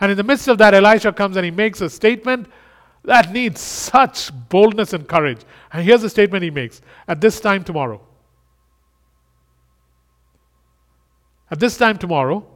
[0.00, 2.48] And in the midst of that, Elisha comes and he makes a statement
[3.04, 5.40] that needs such boldness and courage.
[5.72, 8.00] And here's the statement he makes At this time tomorrow,
[11.50, 12.46] at this time tomorrow,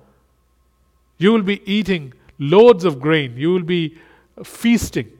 [1.18, 3.98] you will be eating loads of grain, you will be
[4.44, 5.10] feasting,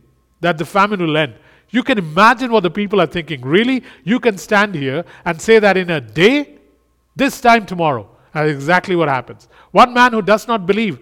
[0.41, 1.35] that the famine will end.
[1.71, 3.43] You can imagine what the people are thinking.
[3.43, 3.85] Really?
[4.03, 6.59] You can stand here and say that in a day,
[7.15, 8.09] this time tomorrow.
[8.33, 9.49] That's exactly what happens.
[9.73, 10.99] One man who does not believe,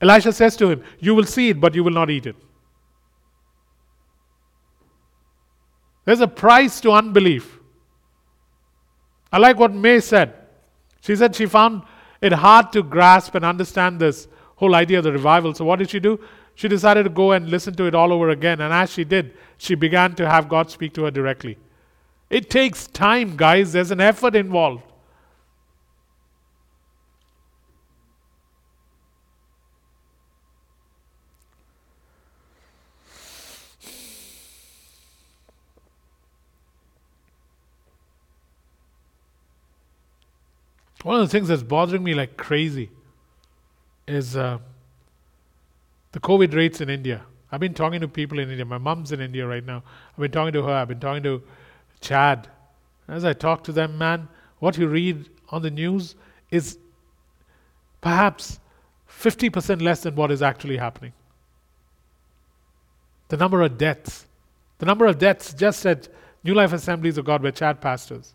[0.00, 2.36] Elisha says to him, You will see it, but you will not eat it.
[6.04, 7.58] There's a price to unbelief.
[9.32, 10.34] I like what May said.
[11.00, 11.82] She said she found
[12.20, 15.54] it hard to grasp and understand this whole idea of the revival.
[15.54, 16.20] So, what did she do?
[16.54, 18.60] She decided to go and listen to it all over again.
[18.60, 21.58] And as she did, she began to have God speak to her directly.
[22.30, 24.91] It takes time, guys, there's an effort involved.
[41.02, 42.90] One of the things that's bothering me like crazy
[44.06, 44.58] is uh,
[46.12, 47.22] the COVID rates in India.
[47.50, 48.64] I've been talking to people in India.
[48.64, 49.82] My mom's in India right now.
[50.12, 50.72] I've been talking to her.
[50.72, 51.42] I've been talking to
[52.00, 52.48] Chad.
[53.08, 56.14] As I talk to them, man, what you read on the news
[56.50, 56.78] is
[58.00, 58.58] perhaps
[59.08, 61.12] 50% less than what is actually happening.
[63.28, 64.26] The number of deaths,
[64.78, 66.08] the number of deaths just at
[66.44, 68.34] New Life Assemblies of God, where Chad pastors.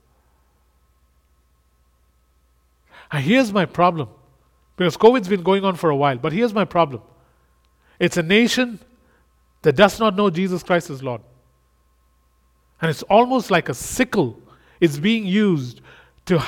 [2.91, 4.09] And Ah, here's my problem
[4.75, 7.01] because COVID's been going on for a while, but here's my problem
[7.99, 8.79] it's a nation
[9.63, 11.21] that does not know Jesus Christ as Lord.
[12.81, 14.39] And it's almost like a sickle
[14.79, 15.81] is being used
[16.25, 16.43] to,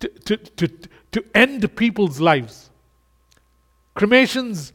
[0.00, 0.68] to, to, to,
[1.12, 2.70] to end people's lives.
[3.94, 4.72] Cremations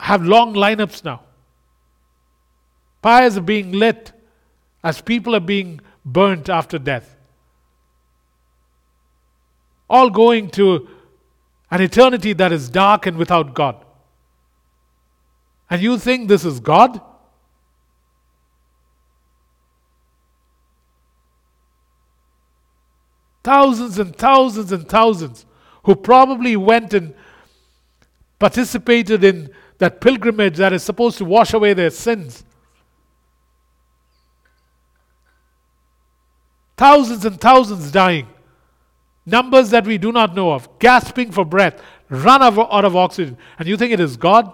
[0.00, 1.22] have long lineups now.
[3.02, 4.12] Fires are being lit
[4.82, 7.15] as people are being burnt after death.
[9.88, 10.88] All going to
[11.70, 13.84] an eternity that is dark and without God.
[15.68, 17.00] And you think this is God?
[23.42, 25.46] Thousands and thousands and thousands
[25.84, 27.14] who probably went and
[28.38, 32.44] participated in that pilgrimage that is supposed to wash away their sins.
[36.76, 38.26] Thousands and thousands dying.
[39.26, 43.36] Numbers that we do not know of, gasping for breath, run out of oxygen.
[43.58, 44.52] And you think it is God?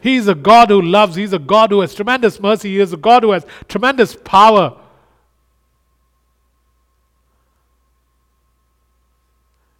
[0.00, 1.16] He's a God who loves.
[1.16, 2.70] He's a God who has tremendous mercy.
[2.70, 4.78] He is a God who has tremendous power.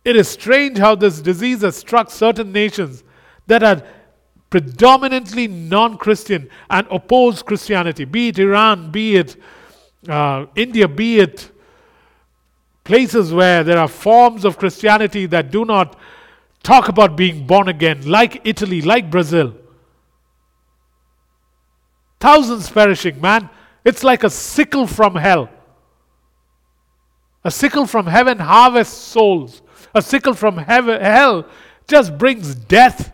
[0.04, 3.04] It is strange how this disease has struck certain nations
[3.46, 3.82] that are
[4.48, 9.36] predominantly non Christian and oppose Christianity, be it Iran, be it
[10.08, 11.50] uh, India, be it
[12.88, 15.96] places where there are forms of Christianity that do not
[16.62, 19.54] talk about being born again, like Italy, like Brazil.
[22.18, 23.50] Thousands perishing, man.
[23.84, 25.50] It's like a sickle from hell.
[27.44, 29.62] A sickle from heaven harvests souls.
[29.94, 31.46] A sickle from heaven, hell
[31.86, 33.12] just brings death.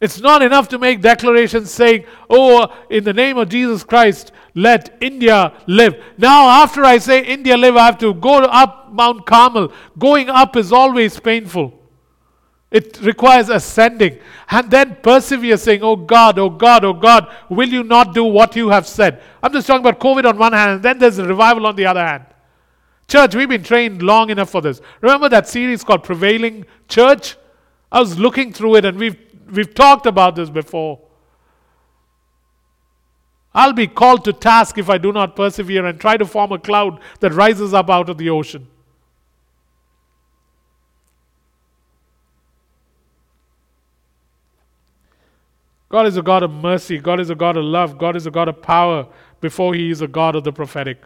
[0.00, 4.96] It's not enough to make declarations saying, Oh, in the name of Jesus Christ, let
[5.00, 5.96] India live.
[6.16, 9.72] Now, after I say India live, I have to go up Mount Carmel.
[9.98, 11.74] Going up is always painful.
[12.70, 14.18] It requires ascending
[14.50, 18.54] and then persevere, saying, Oh God, oh God, oh God, will you not do what
[18.56, 19.22] you have said?
[19.42, 21.86] I'm just talking about COVID on one hand, and then there's a revival on the
[21.86, 22.26] other hand.
[23.08, 24.82] Church, we've been trained long enough for this.
[25.00, 27.36] Remember that series called Prevailing Church?
[27.90, 29.16] I was looking through it, and we've,
[29.50, 31.00] we've talked about this before.
[33.54, 36.58] I'll be called to task if I do not persevere and try to form a
[36.58, 38.68] cloud that rises up out of the ocean.
[45.88, 46.98] God is a God of mercy.
[46.98, 47.98] God is a God of love.
[47.98, 49.06] God is a God of power
[49.40, 51.02] before He is a God of the prophetic.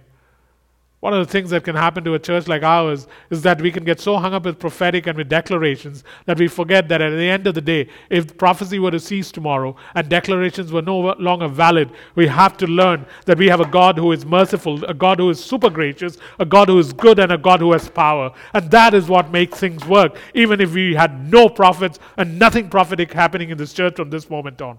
[1.02, 3.72] One of the things that can happen to a church like ours is that we
[3.72, 7.10] can get so hung up with prophetic and with declarations that we forget that at
[7.10, 10.96] the end of the day, if prophecy were to cease tomorrow and declarations were no
[11.18, 14.94] longer valid, we have to learn that we have a God who is merciful, a
[14.94, 17.88] God who is super gracious, a God who is good, and a God who has
[17.88, 18.32] power.
[18.54, 22.70] And that is what makes things work, even if we had no prophets and nothing
[22.70, 24.78] prophetic happening in this church from this moment on.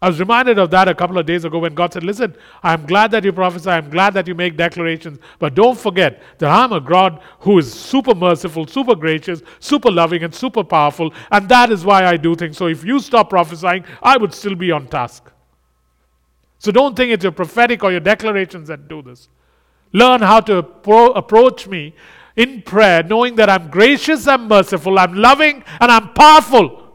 [0.00, 2.86] I was reminded of that a couple of days ago when God said, Listen, I'm
[2.86, 6.72] glad that you prophesy, I'm glad that you make declarations, but don't forget that I'm
[6.72, 11.72] a God who is super merciful, super gracious, super loving, and super powerful, and that
[11.72, 12.56] is why I do things.
[12.56, 15.32] So if you stop prophesying, I would still be on task.
[16.60, 19.28] So don't think it's your prophetic or your declarations that do this.
[19.92, 21.94] Learn how to pro- approach me
[22.36, 26.87] in prayer, knowing that I'm gracious, I'm merciful, I'm loving, and I'm powerful.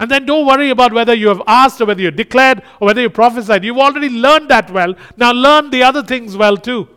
[0.00, 3.02] And then don't worry about whether you have asked or whether you declared or whether
[3.02, 3.62] you prophesied.
[3.62, 4.94] You've already learned that well.
[5.18, 6.88] Now learn the other things well too.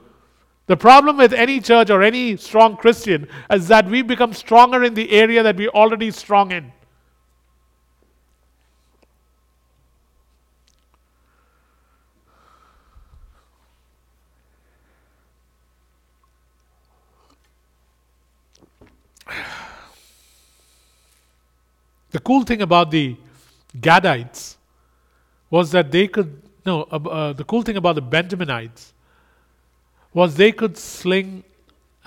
[0.67, 4.93] The problem with any church or any strong Christian is that we become stronger in
[4.93, 6.71] the area that we're already strong in.
[22.13, 23.17] The cool thing about the
[23.75, 24.55] Gadites
[25.49, 28.93] was that they could, no, uh, uh, the cool thing about the Benjaminites
[30.13, 31.43] was they could sling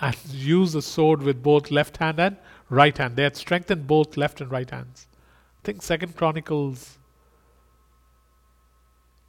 [0.00, 2.36] and use a sword with both left hand and
[2.70, 3.16] right hand.
[3.16, 5.08] They had strengthened both left and right hands.
[5.10, 6.98] I think Second Chronicles,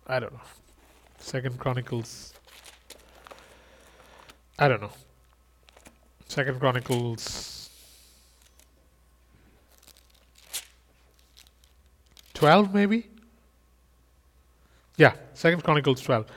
[0.06, 0.48] I don't know.
[1.18, 2.36] Second Chronicles,
[4.60, 4.92] I don't know.
[6.28, 7.57] Second Chronicles
[12.38, 13.10] 12 maybe?
[14.96, 16.28] Yeah, Second Chronicles 12.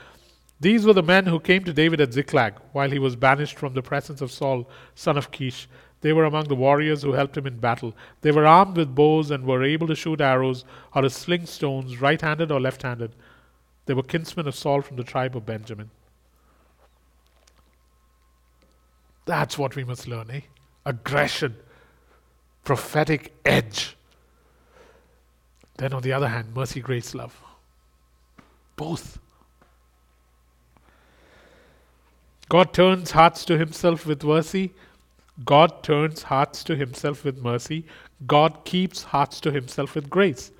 [0.58, 3.74] These were the men who came to David at Ziklag while he was banished from
[3.74, 5.68] the presence of Saul, son of Kish.
[6.00, 7.94] They were among the warriors who helped him in battle.
[8.22, 12.00] They were armed with bows and were able to shoot arrows or to sling stones,
[12.00, 13.14] right handed or left handed.
[13.84, 15.90] They were kinsmen of Saul from the tribe of Benjamin.
[19.26, 20.40] That's what we must learn, eh?
[20.86, 21.56] Aggression,
[22.64, 23.96] prophetic edge.
[25.80, 27.34] Then, on the other hand, mercy, grace, love.
[28.76, 29.18] Both.
[32.50, 34.74] God turns hearts to Himself with mercy.
[35.42, 37.86] God turns hearts to Himself with mercy.
[38.26, 40.50] God keeps hearts to Himself with grace.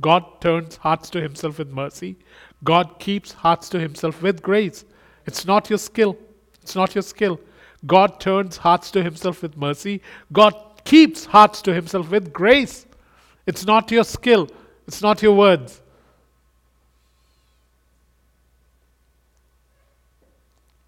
[0.00, 2.16] God turns hearts to Himself with mercy.
[2.64, 4.86] God keeps hearts to Himself with grace.
[5.26, 6.16] It's not your skill.
[6.62, 7.38] It's not your skill.
[7.84, 10.00] God turns hearts to Himself with mercy.
[10.32, 10.54] God
[10.84, 12.86] keeps hearts to Himself with grace.
[13.46, 14.48] It's not your skill.
[14.86, 15.80] It's not your words.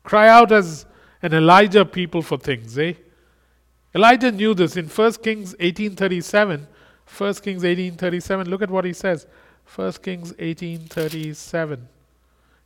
[0.03, 0.87] Cry out as
[1.23, 2.93] an Elijah people for things, eh?
[3.95, 6.67] Elijah knew this in 1 Kings 18:37.
[7.07, 8.49] 1 Kings 18:37.
[8.49, 9.27] Look at what he says.
[9.65, 11.89] 1 Kings 18:37.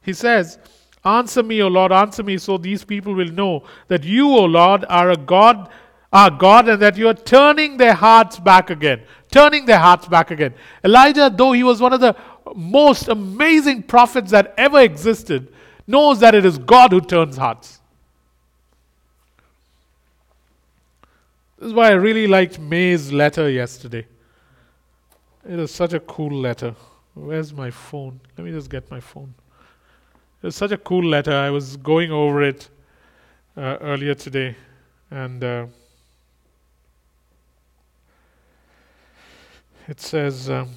[0.03, 0.59] He says,
[1.05, 4.85] "Answer me, O Lord, answer me, so these people will know that you, O Lord,
[4.89, 5.69] are a God,
[6.13, 10.31] are God, and that you are turning their hearts back again turning their hearts back
[10.31, 10.55] again.
[10.85, 12.17] Elijah, though he was one of the
[12.55, 15.53] most amazing prophets that ever existed,
[15.87, 17.81] knows that it is God who turns hearts.
[21.59, 24.07] This is why I really liked May's letter yesterday.
[25.49, 26.75] It was such a cool letter.
[27.15, 28.21] Where's my phone?
[28.37, 29.35] Let me just get my phone.
[30.41, 31.33] It was such a cool letter.
[31.33, 32.69] I was going over it
[33.57, 34.55] uh, earlier today,
[35.11, 35.67] and uh,
[39.89, 40.51] it says.
[40.51, 40.69] Um,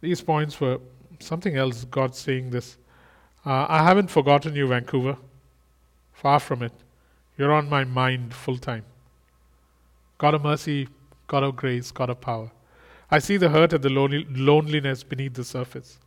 [0.00, 0.78] these points were
[1.18, 2.76] something else, God saying this.
[3.44, 5.16] Uh, I haven't forgotten you, Vancouver.
[6.12, 6.72] Far from it.
[7.36, 8.84] You're on my mind full time.
[10.18, 10.88] God of mercy,
[11.28, 12.50] God of grace, God of power.
[13.10, 15.98] I see the hurt and the lonely, loneliness beneath the surface.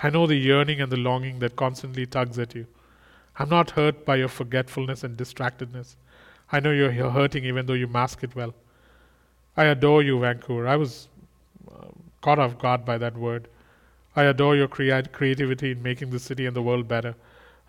[0.00, 2.66] I know the yearning and the longing that constantly tugs at you.
[3.38, 5.96] I'm not hurt by your forgetfulness and distractedness.
[6.50, 8.54] I know you're, hurting even though you mask it well.
[9.56, 10.66] I adore you, Vancouver.
[10.66, 11.08] I was
[11.70, 11.86] uh,
[12.20, 13.48] caught off guard by that word.
[14.16, 17.14] I adore your crea- creativity in making the city and the world better.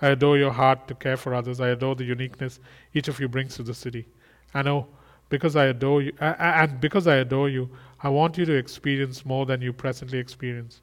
[0.01, 1.59] I adore your heart to care for others.
[1.59, 2.59] I adore the uniqueness
[2.93, 4.05] each of you brings to the city.
[4.53, 4.87] I know
[5.29, 7.69] because I adore you, uh, and because I adore you,
[8.01, 10.81] I want you to experience more than you presently experience.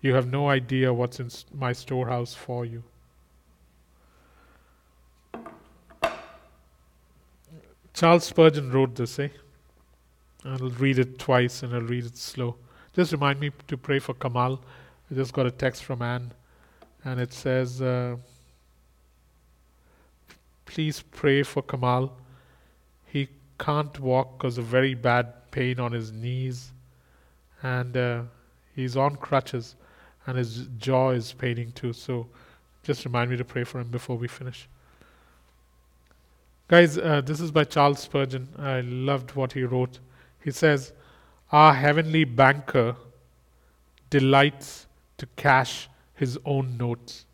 [0.00, 2.84] You have no idea what's in my storehouse for you.
[7.98, 9.26] Charles Spurgeon wrote this, eh?
[10.44, 12.54] I'll read it twice and I'll read it slow.
[12.94, 14.62] Just remind me to pray for Kamal.
[15.10, 16.30] I just got a text from Anne,
[17.02, 18.14] and it says, uh,
[20.64, 22.16] Please pray for Kamal.
[23.04, 26.70] He can't walk because of very bad pain on his knees,
[27.64, 28.22] and uh,
[28.76, 29.74] he's on crutches,
[30.24, 31.92] and his jaw is paining too.
[31.92, 32.28] So
[32.84, 34.68] just remind me to pray for him before we finish.
[36.68, 38.46] Guys, uh, this is by Charles Spurgeon.
[38.58, 40.00] I loved what he wrote.
[40.44, 40.92] He says,
[41.50, 42.94] Our heavenly banker
[44.10, 47.24] delights to cash his own notes.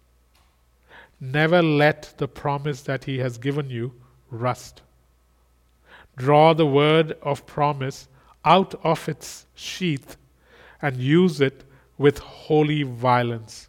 [1.20, 3.92] Never let the promise that he has given you
[4.30, 4.82] rust.
[6.16, 8.06] Draw the word of promise
[8.44, 10.16] out of its sheath
[10.80, 11.64] and use it
[11.98, 13.68] with holy violence.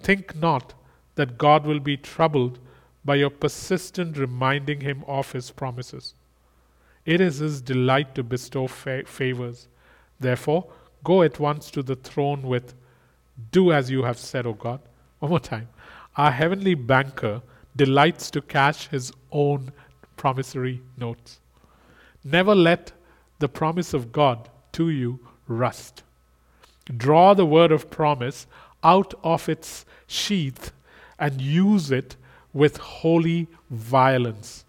[0.00, 0.72] Think not
[1.16, 2.58] that God will be troubled
[3.06, 6.14] by your persistent reminding him of his promises.
[7.06, 9.68] It is his delight to bestow fa- favors.
[10.18, 10.66] Therefore,
[11.04, 12.74] go at once to the throne with,
[13.52, 14.80] Do as you have said, O God.
[15.20, 15.68] One more time.
[16.16, 17.42] Our heavenly banker
[17.76, 19.72] delights to cash his own
[20.16, 21.38] promissory notes.
[22.24, 22.92] Never let
[23.38, 26.02] the promise of God to you rust.
[26.96, 28.46] Draw the word of promise
[28.82, 30.72] out of its sheath
[31.18, 32.16] and use it
[32.56, 34.64] with holy violence.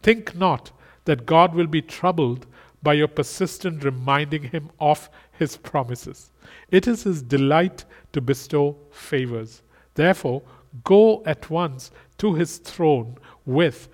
[0.00, 0.70] Think not
[1.06, 2.46] that God will be troubled
[2.82, 6.30] by your persistent reminding him of his promises.
[6.70, 9.62] It is his delight to bestow favors.
[9.94, 10.42] Therefore,
[10.84, 13.88] go at once to his throne with,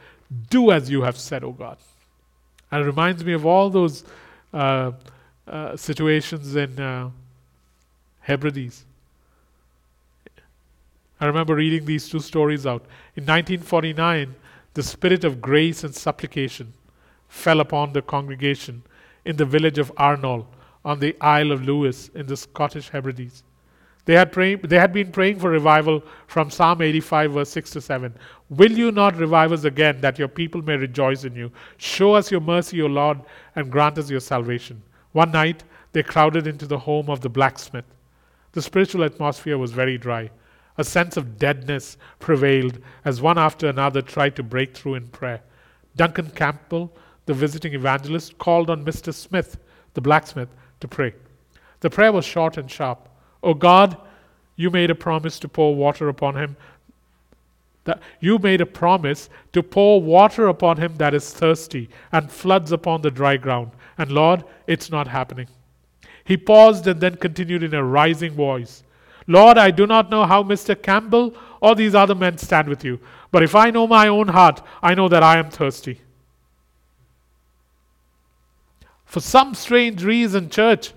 [0.50, 1.78] Do as you have said, O God.
[2.70, 4.04] And it reminds me of all those
[4.52, 4.92] uh,
[5.48, 7.10] uh, situations in uh,
[8.20, 8.84] Hebrides.
[11.22, 12.82] I remember reading these two stories out.
[13.14, 14.34] In 1949,
[14.74, 16.72] the spirit of grace and supplication
[17.28, 18.82] fell upon the congregation
[19.24, 20.46] in the village of Arnol
[20.84, 23.44] on the Isle of Lewis in the Scottish Hebrides.
[24.04, 27.80] They had, pray, they had been praying for revival from Psalm 85, verse 6 to
[27.80, 28.12] 7.
[28.50, 31.52] Will you not revive us again, that your people may rejoice in you?
[31.76, 33.20] Show us your mercy, O Lord,
[33.54, 34.82] and grant us your salvation.
[35.12, 35.62] One night,
[35.92, 37.84] they crowded into the home of the blacksmith.
[38.50, 40.28] The spiritual atmosphere was very dry.
[40.78, 45.42] A sense of deadness prevailed as one after another tried to break through in prayer.
[45.96, 46.92] Duncan Campbell,
[47.26, 49.12] the visiting evangelist, called on Mr.
[49.12, 49.58] Smith,
[49.94, 50.48] the blacksmith,
[50.80, 51.12] to pray.
[51.80, 53.08] The prayer was short and sharp.
[53.42, 53.96] O God,
[54.56, 56.56] you made a promise to pour water upon him.
[57.84, 62.70] That you made a promise to pour water upon him that is thirsty and floods
[62.70, 63.72] upon the dry ground.
[63.98, 65.48] And Lord, it's not happening.
[66.24, 68.84] He paused and then continued in a rising voice.
[69.26, 70.80] Lord, I do not know how Mr.
[70.80, 73.00] Campbell or these other men stand with you,
[73.30, 76.00] but if I know my own heart, I know that I am thirsty.
[79.04, 80.92] For some strange reason, church,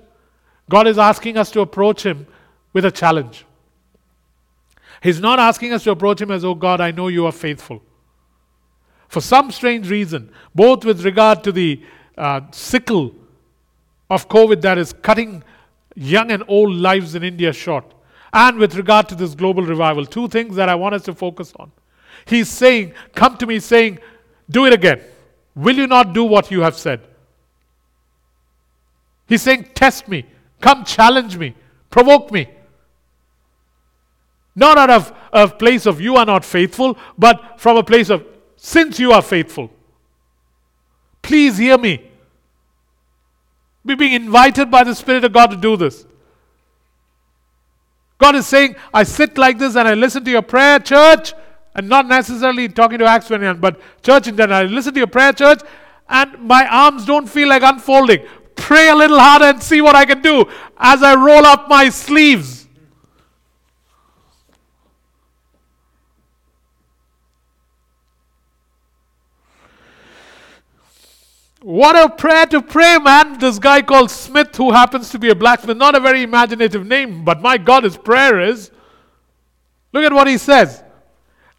[0.70, 2.28] God is asking us to approach Him
[2.74, 3.46] with a challenge.
[5.04, 7.84] He's not asking us to approach Him as, Oh God, I know you are faithful.
[9.08, 11.84] For some strange reason, both with regard to the
[12.18, 13.14] uh, sickle
[14.10, 15.44] of COVID that is cutting
[15.96, 17.94] young and old lives in India short,
[18.36, 20.06] and with regard to this global revival.
[20.06, 21.72] Two things that I want us to focus on.
[22.26, 24.00] He's saying, Come to me, saying,
[24.50, 25.02] Do it again.
[25.56, 27.00] Will you not do what you have said?
[29.26, 30.26] He's saying, Test me.
[30.60, 31.56] Come challenge me.
[31.90, 32.50] Provoke me.
[34.54, 38.26] Not out of a place of you are not faithful, but from a place of
[38.58, 39.70] since you are faithful.
[41.22, 42.12] Please hear me.
[43.86, 46.06] We're being invited by the Spirit of God to do this.
[48.26, 51.36] God is saying, I sit like this and I listen to your prayer, church,
[51.76, 54.58] and not necessarily talking to Acts 21, but church in general.
[54.58, 55.60] I listen to your prayer, church,
[56.10, 58.26] and my arms don't feel like unfolding.
[58.56, 60.44] pray a little harder and see what I can do
[60.76, 62.65] as I roll up my sleeves.
[71.66, 73.40] What a prayer to pray, man.
[73.40, 77.26] This guy called Smith, who happens to be a blacksmith, not a very imaginative name,
[77.26, 78.70] but my God, his prayer is.
[79.92, 80.84] Look at what he says.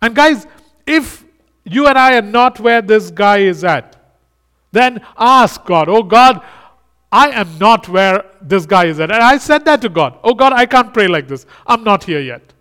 [0.00, 0.46] And guys,
[0.86, 1.24] if
[1.64, 4.00] you and I are not where this guy is at,
[4.70, 6.40] then ask God, oh God,
[7.10, 9.10] I am not where this guy is at.
[9.10, 10.20] And I said that to God.
[10.22, 11.46] Oh God, I can't pray like this.
[11.66, 12.52] I'm not here yet.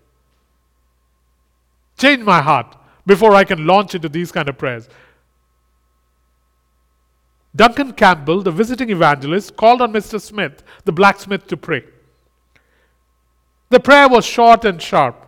[1.99, 2.75] Change my heart
[3.05, 4.89] before I can launch into these kind of prayers.
[7.55, 10.19] Duncan Campbell, the visiting evangelist, called on Mr.
[10.19, 11.83] Smith, the blacksmith, to pray.
[13.69, 15.25] The prayer was short and sharp.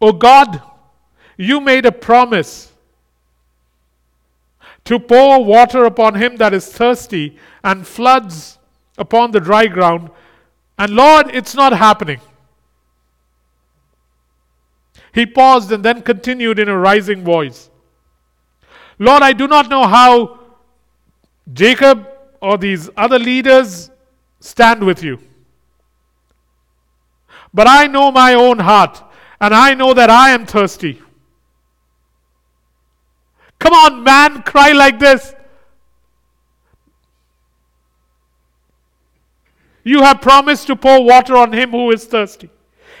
[0.00, 0.60] Oh God,
[1.36, 2.72] you made a promise
[4.84, 8.58] to pour water upon him that is thirsty and floods
[8.98, 10.10] upon the dry ground.
[10.78, 12.20] And Lord, it's not happening.
[15.14, 17.70] He paused and then continued in a rising voice
[18.98, 20.43] Lord, I do not know how
[21.52, 22.06] Jacob
[22.40, 23.90] or these other leaders
[24.40, 25.18] stand with you.
[27.52, 29.02] But I know my own heart,
[29.40, 31.00] and I know that I am thirsty.
[33.58, 35.34] Come on, man, cry like this.
[39.84, 42.50] You have promised to pour water on him who is thirsty.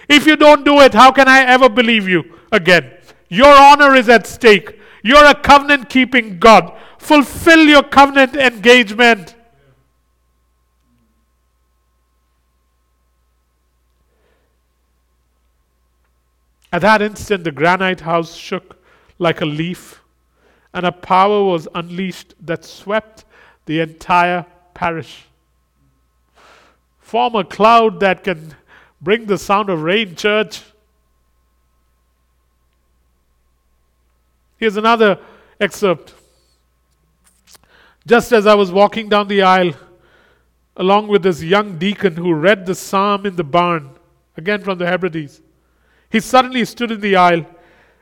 [0.08, 2.92] If you don't do it, how can I ever believe you again?
[3.28, 4.78] Your honor is at stake.
[5.02, 6.78] You're a covenant keeping God.
[7.04, 9.34] Fulfill your covenant engagement.
[16.72, 18.82] At that instant, the granite house shook
[19.18, 20.00] like a leaf,
[20.72, 23.26] and a power was unleashed that swept
[23.66, 25.26] the entire parish.
[27.00, 28.54] Form a cloud that can
[29.02, 30.62] bring the sound of rain, church.
[34.56, 35.18] Here's another
[35.60, 36.14] excerpt.
[38.06, 39.72] Just as I was walking down the aisle,
[40.76, 43.90] along with this young deacon who read the psalm in the barn,
[44.36, 45.40] again from the Hebrides,
[46.10, 47.46] he suddenly stood in the aisle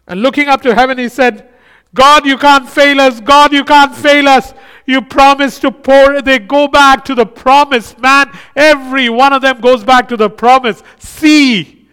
[0.07, 1.48] and looking up to heaven, he said,
[1.94, 3.20] God, you can't fail us.
[3.20, 4.55] God, you can't fail us.
[4.86, 6.22] You promised to pour.
[6.22, 8.30] They go back to the promise, man.
[8.57, 10.82] Every one of them goes back to the promise.
[10.98, 11.88] See.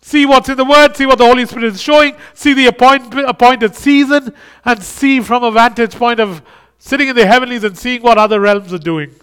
[0.00, 0.96] See what's in the Word.
[0.96, 2.14] See what the Holy Spirit is showing.
[2.34, 4.34] See the appoint, appointed season.
[4.64, 6.42] And see from a vantage point of
[6.78, 9.14] sitting in the heavenlies and seeing what other realms are doing.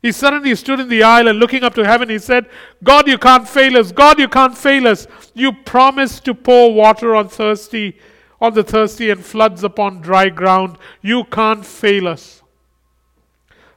[0.00, 2.46] He suddenly stood in the aisle and looking up to heaven, he said,
[2.84, 3.90] God, you can't fail us.
[3.90, 5.08] God, you can't fail us.
[5.34, 7.98] You promised to pour water on thirsty,
[8.40, 10.78] on the thirsty and floods upon dry ground.
[11.02, 12.42] You can't fail us.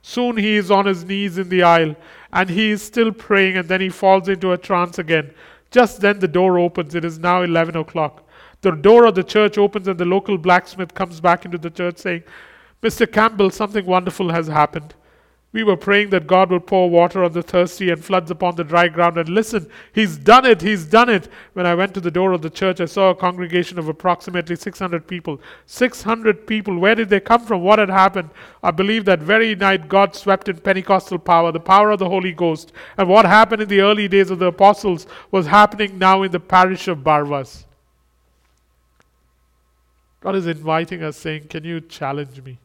[0.04, 1.96] Soon he is on his knees in the aisle
[2.32, 5.34] and he is still praying and then he falls into a trance again.
[5.72, 6.94] Just then the door opens.
[6.94, 8.28] It is now 11 o'clock.
[8.62, 11.98] The door of the church opens and the local blacksmith comes back into the church
[11.98, 12.24] saying,
[12.82, 13.12] Mr.
[13.12, 14.94] Campbell, something wonderful has happened.
[15.54, 18.64] We were praying that God would pour water on the thirsty and floods upon the
[18.64, 19.18] dry ground.
[19.18, 21.28] And listen, He's done it, He's done it.
[21.54, 24.56] When I went to the door of the church, I saw a congregation of approximately
[24.56, 25.42] 600 people.
[25.66, 26.80] 600 people.
[26.80, 27.64] Where did they come from?
[27.64, 28.30] What had happened?
[28.64, 32.32] I believe that very night God swept in Pentecostal power, the power of the Holy
[32.32, 32.72] Ghost.
[32.98, 36.40] And what happened in the early days of the apostles was happening now in the
[36.40, 37.66] parish of Barvas.
[40.22, 42.58] God is inviting us, saying, Can you challenge me?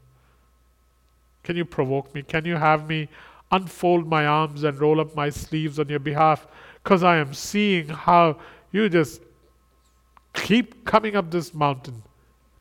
[1.42, 2.22] Can you provoke me?
[2.22, 3.09] Can you have me
[3.50, 6.46] unfold my arms and roll up my sleeves on your behalf?
[6.82, 8.38] Because I am seeing how
[8.72, 9.22] you just
[10.34, 12.02] keep coming up this mountain.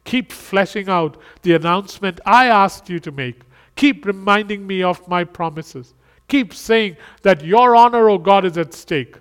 [0.06, 3.42] Keep fleshing out the announcement I asked you to make.
[3.76, 5.94] Keep reminding me of my promises.
[6.28, 9.18] Keep saying that your honor, O oh God, is at stake.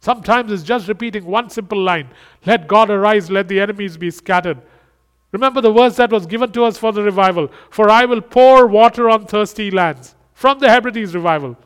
[0.00, 2.08] Sometimes it's just repeating one simple line
[2.46, 4.58] Let God arise, let the enemies be scattered.
[5.32, 8.66] Remember the verse that was given to us for the revival For I will pour
[8.66, 10.14] water on thirsty lands.
[10.32, 11.56] From the Hebrides revival.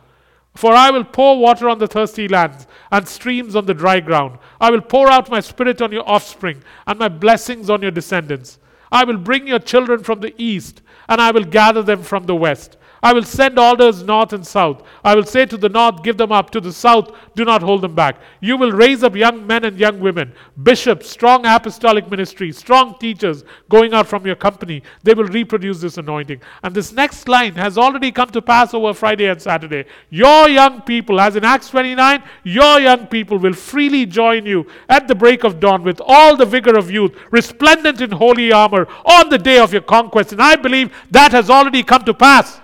[0.54, 4.38] For I will pour water on the thirsty lands and streams on the dry ground.
[4.60, 8.58] I will pour out my spirit on your offspring and my blessings on your descendants.
[8.90, 12.34] I will bring your children from the east and I will gather them from the
[12.34, 12.76] west.
[13.02, 14.84] I will send orders north and south.
[15.02, 16.50] I will say to the north, Give them up.
[16.50, 18.20] To the south, do not hold them back.
[18.40, 20.32] You will raise up young men and young women,
[20.62, 24.82] bishops, strong apostolic ministry, strong teachers going out from your company.
[25.02, 26.40] They will reproduce this anointing.
[26.62, 29.84] And this next line has already come to pass over Friday and Saturday.
[30.10, 35.08] Your young people, as in Acts 29, your young people will freely join you at
[35.08, 39.28] the break of dawn with all the vigor of youth, resplendent in holy armor on
[39.28, 40.32] the day of your conquest.
[40.32, 42.61] And I believe that has already come to pass.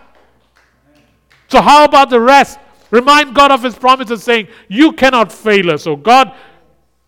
[1.49, 2.59] So, how about the rest?
[2.91, 5.87] Remind God of His promises, saying, You cannot fail us.
[5.87, 6.35] Oh, God,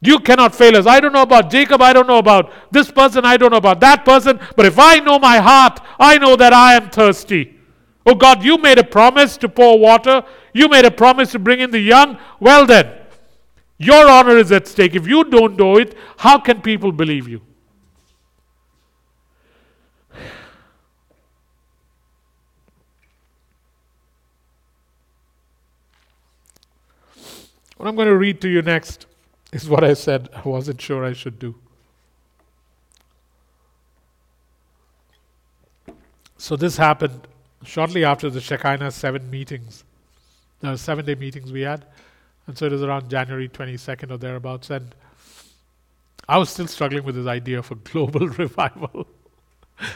[0.01, 0.86] you cannot fail us.
[0.86, 1.82] I don't know about Jacob.
[1.82, 3.24] I don't know about this person.
[3.24, 4.41] I don't know about that person.
[4.57, 7.57] But if I know my heart, I know that I am thirsty.
[8.07, 10.22] Oh, God, you made a promise to pour water.
[10.55, 12.18] You made a promise to bring in the young.
[12.41, 12.93] Well, then,
[13.76, 14.95] your honor is at stake.
[14.95, 17.43] If you don't do it, how can people believe you?
[27.81, 29.07] What I'm going to read to you next
[29.55, 31.55] is what I said I wasn't sure I should do.
[36.37, 37.26] So this happened
[37.64, 39.85] shortly after the Shekinah seven meetings,
[40.61, 41.87] the seven day meetings we had.
[42.47, 44.68] And so it was around January 22nd or thereabouts.
[44.68, 44.95] And
[46.28, 49.07] I was still struggling with this idea of a global revival.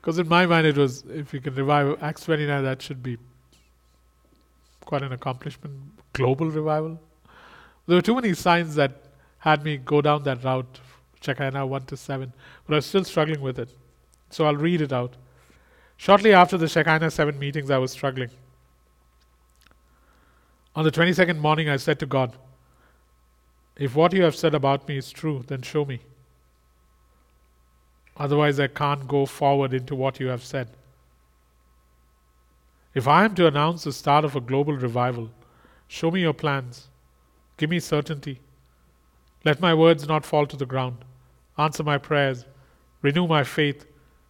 [0.00, 3.16] Because in my mind, it was if you can revive Acts 29, that should be
[4.84, 7.00] quite an accomplishment global revival.
[7.86, 8.92] There were too many signs that
[9.38, 10.80] had me go down that route,
[11.20, 12.32] Shekinah 1 to 7,
[12.66, 13.74] but I was still struggling with it.
[14.30, 15.16] So I'll read it out.
[15.96, 18.30] Shortly after the Shekinah 7 meetings, I was struggling.
[20.74, 22.36] On the 22nd morning, I said to God,
[23.76, 26.00] If what you have said about me is true, then show me.
[28.16, 30.68] Otherwise, I can't go forward into what you have said.
[32.94, 35.30] If I am to announce the start of a global revival,
[35.92, 36.86] Show me your plans.
[37.56, 38.38] Give me certainty.
[39.44, 40.98] Let my words not fall to the ground.
[41.58, 42.44] Answer my prayers.
[43.02, 43.86] Renew my faith.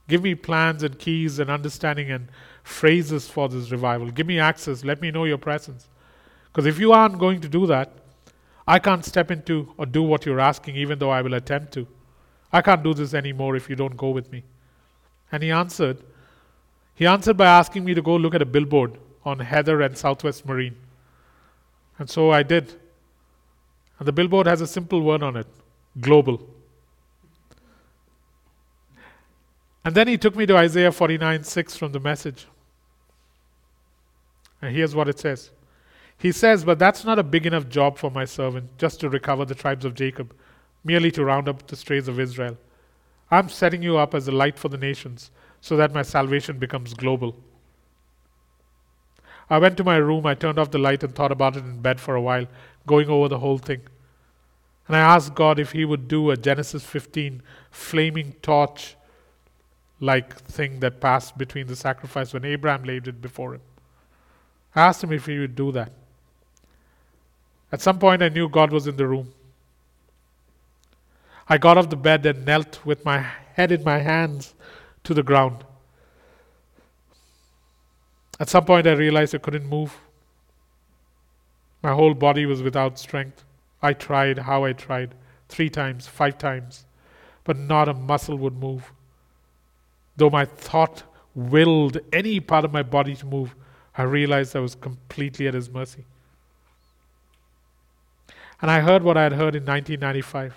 [0.08, 2.28] Give me plans and keys and understanding and
[2.62, 4.10] phrases for this revival.
[4.10, 4.84] Give me access.
[4.84, 5.86] Let me know your presence.
[6.46, 7.92] Because if you aren't going to do that,
[8.66, 11.86] I can't step into or do what you're asking, even though I will attempt to.
[12.50, 14.44] I can't do this anymore if you don't go with me.
[15.30, 15.98] And he answered.
[16.94, 18.96] He answered by asking me to go look at a billboard
[19.26, 20.76] on Heather and Southwest Marine.
[22.00, 22.72] And so I did.
[23.98, 25.46] And the billboard has a simple word on it
[26.00, 26.40] global.
[29.84, 32.46] And then he took me to Isaiah 49 6 from the message.
[34.62, 35.50] And here's what it says
[36.16, 39.44] He says, But that's not a big enough job for my servant, just to recover
[39.44, 40.34] the tribes of Jacob,
[40.82, 42.56] merely to round up the strays of Israel.
[43.30, 45.30] I'm setting you up as a light for the nations,
[45.60, 47.36] so that my salvation becomes global.
[49.50, 51.82] I went to my room, I turned off the light and thought about it in
[51.82, 52.46] bed for a while,
[52.86, 53.82] going over the whole thing.
[54.86, 58.96] And I asked God if He would do a Genesis 15 flaming torch
[60.00, 63.60] like thing that passed between the sacrifice when Abraham laid it before him.
[64.74, 65.92] I asked him if he would do that.
[67.70, 69.32] At some point, I knew God was in the room.
[71.48, 73.18] I got off the bed and knelt with my
[73.54, 74.54] head in my hands
[75.04, 75.64] to the ground.
[78.40, 79.94] At some point, I realized I couldn't move.
[81.82, 83.44] My whole body was without strength.
[83.82, 85.14] I tried how I tried
[85.48, 86.86] three times, five times,
[87.44, 88.92] but not a muscle would move.
[90.16, 91.02] Though my thought
[91.34, 93.54] willed any part of my body to move,
[93.96, 96.06] I realized I was completely at His mercy.
[98.62, 100.54] And I heard what I had heard in 1995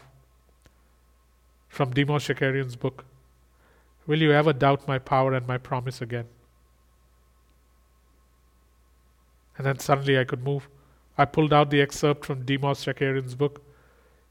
[1.68, 3.06] from Demos Shakarian's book
[4.06, 6.26] Will you ever doubt my power and my promise again?
[9.58, 10.68] And then suddenly I could move.
[11.18, 13.62] I pulled out the excerpt from Demos Shakarian's book.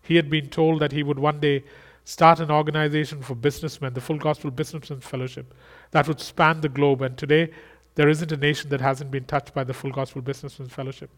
[0.03, 1.65] He had been told that he would one day
[2.05, 5.55] start an organization for businessmen, the Full Gospel Businessmen Fellowship,
[5.93, 7.03] that would span the globe.
[7.03, 7.51] And today,
[7.95, 11.11] there isn't a nation that hasn't been touched by the Full Gospel Businessmen Fellowship.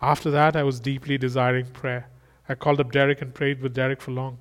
[0.00, 2.06] After that, I was deeply desiring prayer.
[2.48, 4.38] I called up Derek and prayed with Derek for long.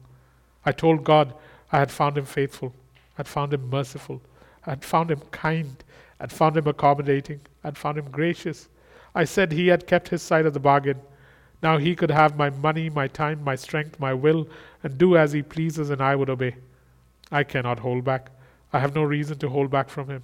[0.65, 1.33] I told God
[1.71, 2.73] I had found him faithful,
[3.17, 4.21] I had found him merciful,
[4.65, 5.83] I had found him kind,
[6.19, 7.41] I'd found him accommodating.
[7.63, 8.67] I'd found him gracious.
[9.15, 10.99] I said he had kept his side of the bargain.
[11.61, 14.47] Now he could have my money, my time, my strength, my will,
[14.83, 16.55] and do as he pleases, and I would obey.
[17.31, 18.31] I cannot hold back.
[18.71, 20.23] I have no reason to hold back from him.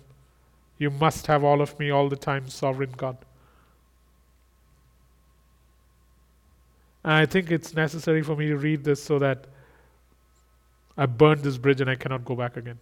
[0.77, 3.17] You must have all of me all the time, sovereign God.
[7.03, 9.45] And I think it's necessary for me to read this so that
[10.97, 12.79] I burned this bridge and I cannot go back again.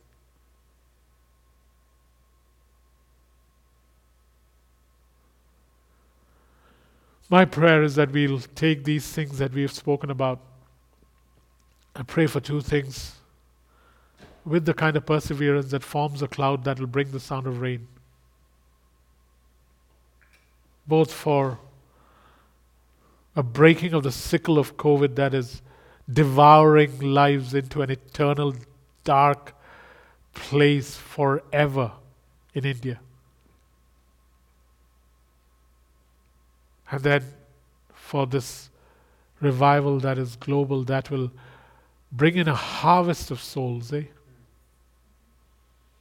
[7.34, 10.40] My prayer is that we'll take these things that we've spoken about.
[11.96, 13.16] I pray for two things
[14.46, 17.60] with the kind of perseverance that forms a cloud that will bring the sound of
[17.60, 17.88] rain.
[20.86, 21.58] Both for
[23.36, 25.64] a breaking of the sickle of COVID that is
[26.08, 28.54] devouring lives into an eternal
[29.04, 29.56] dark
[30.36, 31.94] place forever
[32.54, 33.00] in India.
[36.94, 37.24] And then
[37.92, 38.70] for this
[39.42, 41.32] revival that is global, that will
[42.12, 44.04] bring in a harvest of souls, eh?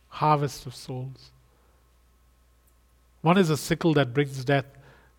[0.08, 1.30] Harvest of souls.
[3.22, 4.66] One is a sickle that brings death,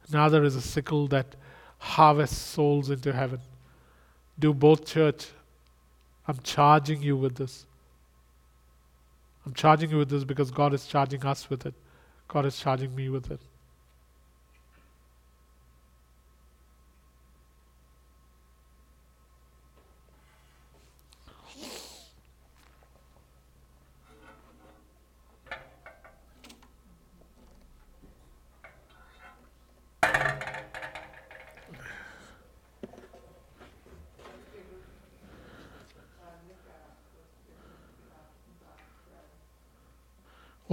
[0.09, 1.35] another is a sickle that
[1.79, 3.39] harvests souls into heaven.
[4.37, 5.29] Do both, church.
[6.27, 7.65] I'm charging you with this.
[9.43, 11.73] I'm charging you with this because God is charging us with it.
[12.27, 13.41] God is charging me with it.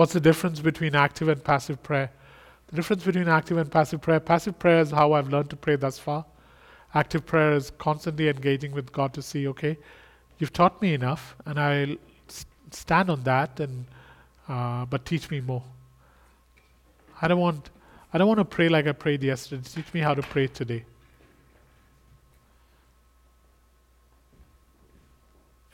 [0.01, 2.11] What's the difference between active and passive prayer?
[2.69, 5.77] The difference between active and passive prayer passive prayer is how I've learned to pray
[5.77, 6.25] thus far.
[6.95, 9.77] Active prayer is constantly engaging with God to see, okay,
[10.39, 11.97] you've taught me enough, and I'll
[12.71, 13.85] stand on that, and
[14.49, 15.65] uh, but teach me more.
[17.21, 17.69] I don't want
[18.15, 19.63] I don't want to pray like I prayed yesterday.
[19.63, 20.87] Teach me how to pray today.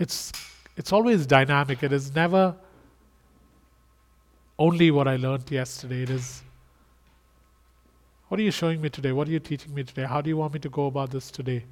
[0.00, 0.32] It's
[0.76, 1.84] it's always dynamic.
[1.84, 2.56] It is never
[4.58, 6.02] only what I learned yesterday.
[6.02, 6.42] It is
[8.28, 9.12] what are you showing me today?
[9.12, 10.04] What are you teaching me today?
[10.04, 11.64] How do you want me to go about this today?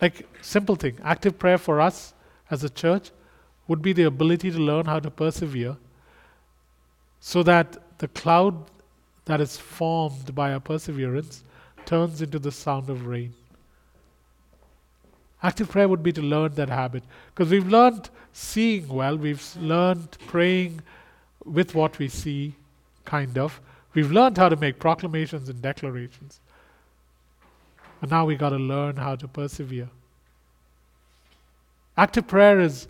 [0.00, 2.14] Like, simple thing active prayer for us
[2.50, 3.10] as a church
[3.68, 5.76] would be the ability to learn how to persevere
[7.20, 8.70] so that the cloud
[9.26, 11.44] that is formed by our perseverance
[11.84, 13.34] turns into the sound of rain.
[15.42, 17.02] Active prayer would be to learn that habit
[17.34, 20.80] because we've learned seeing well, we've learned praying
[21.50, 22.54] with what we see,
[23.04, 23.60] kind of.
[23.94, 26.40] We've learned how to make proclamations and declarations.
[28.00, 29.88] And now we got to learn how to persevere.
[31.96, 32.88] Active prayer is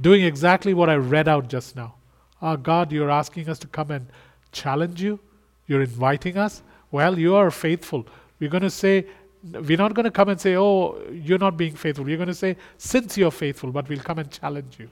[0.00, 1.94] doing exactly what I read out just now.
[2.42, 4.06] Oh, God, you're asking us to come and
[4.52, 5.18] challenge you.
[5.66, 6.62] You're inviting us.
[6.90, 8.06] Well, you are faithful.
[8.38, 9.06] We're going to say,
[9.42, 12.04] we're not going to come and say, oh, you're not being faithful.
[12.04, 14.88] We're going to say, since you're faithful, but we'll come and challenge you.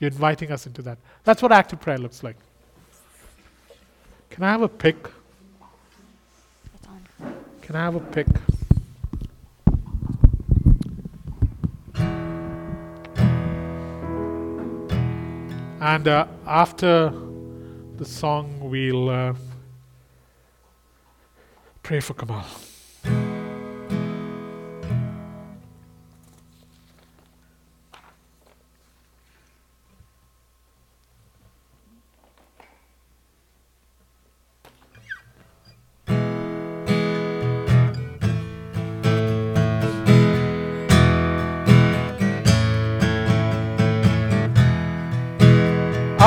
[0.00, 0.98] You're inviting us into that.
[1.24, 2.36] That's what active prayer looks like.
[4.30, 4.96] Can I have a pick?
[7.62, 8.26] Can I have a pick?
[15.80, 17.12] And uh, after
[17.96, 19.34] the song, we'll uh,
[21.82, 22.44] pray for Kamal.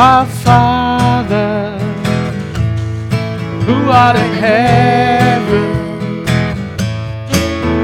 [0.04, 1.78] Our Father,
[3.66, 5.68] who art in heaven,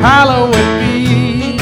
[0.01, 1.59] hallowed be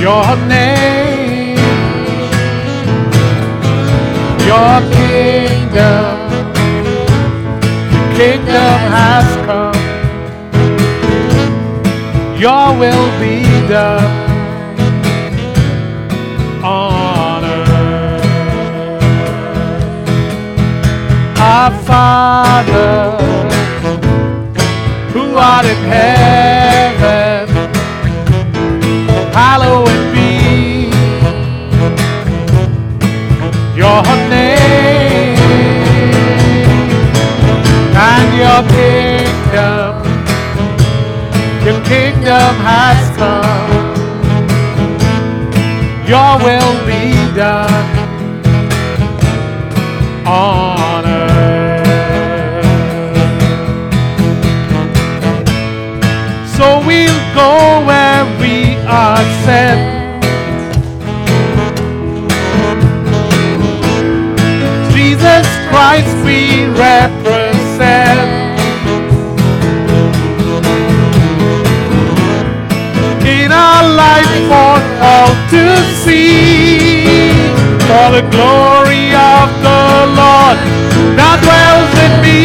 [0.00, 1.58] your name,
[4.46, 6.14] your kingdom,
[8.14, 9.82] kingdom has come,
[12.38, 14.25] your will be done
[21.66, 23.16] our Father,
[25.12, 27.48] who art in heaven,
[29.34, 30.30] hallowed be
[33.80, 34.02] your
[34.34, 35.38] name
[38.12, 39.90] and your kingdom.
[41.66, 43.74] Your kingdom has come.
[46.12, 47.02] Your will be
[47.34, 48.06] done
[50.24, 50.95] on
[58.88, 59.96] Accept.
[64.94, 68.30] Jesus Christ we represent.
[73.26, 75.64] In our life for all to
[76.04, 77.32] see,
[77.88, 80.58] for the glory of the Lord
[81.18, 82.40] that dwells in me.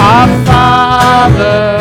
[0.00, 1.73] Our Father.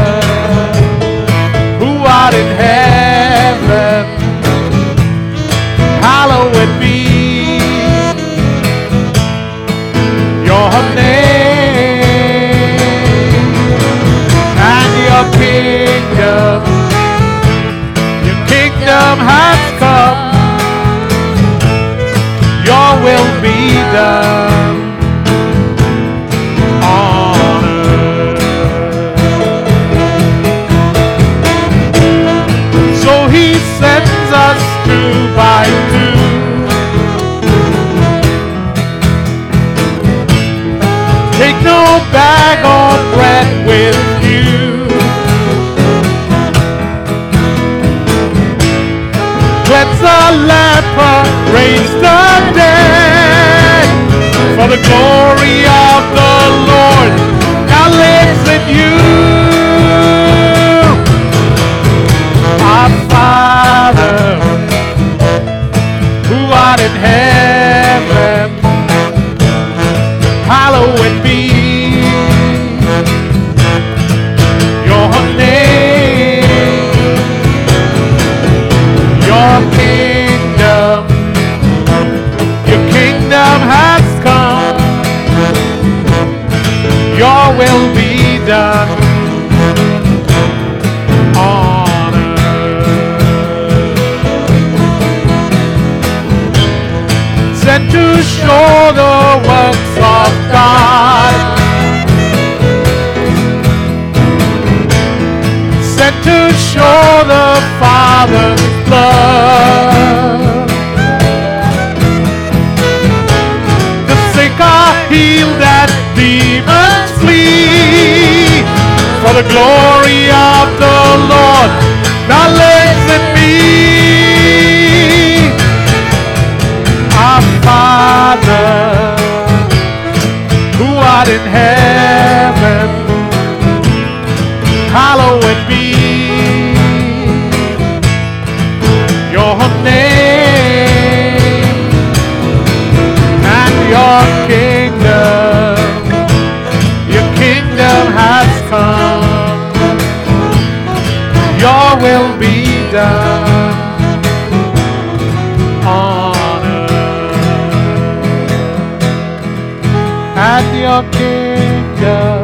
[160.84, 162.44] Your kingdom,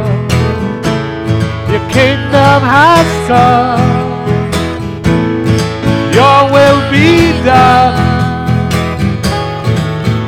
[1.72, 3.90] your kingdom has come.
[6.18, 7.10] Your will be
[7.44, 8.00] done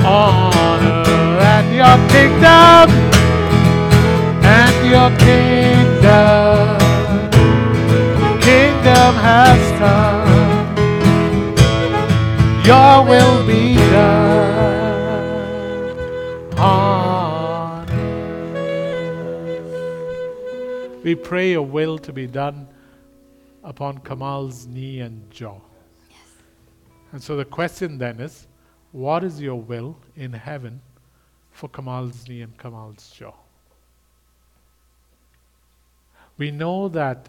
[0.03, 1.41] on earth.
[1.53, 2.85] And your kingdom,
[4.59, 6.79] and your kingdom,
[8.21, 10.29] your kingdom has come.
[12.69, 13.50] Your will be
[21.11, 22.69] We pray your will to be done
[23.65, 25.59] upon Kamal's knee and jaw.
[27.11, 28.47] And so the question then is
[28.93, 30.79] what is your will in heaven
[31.51, 33.33] for Kamal's knee and Kamal's jaw?
[36.37, 37.27] We know that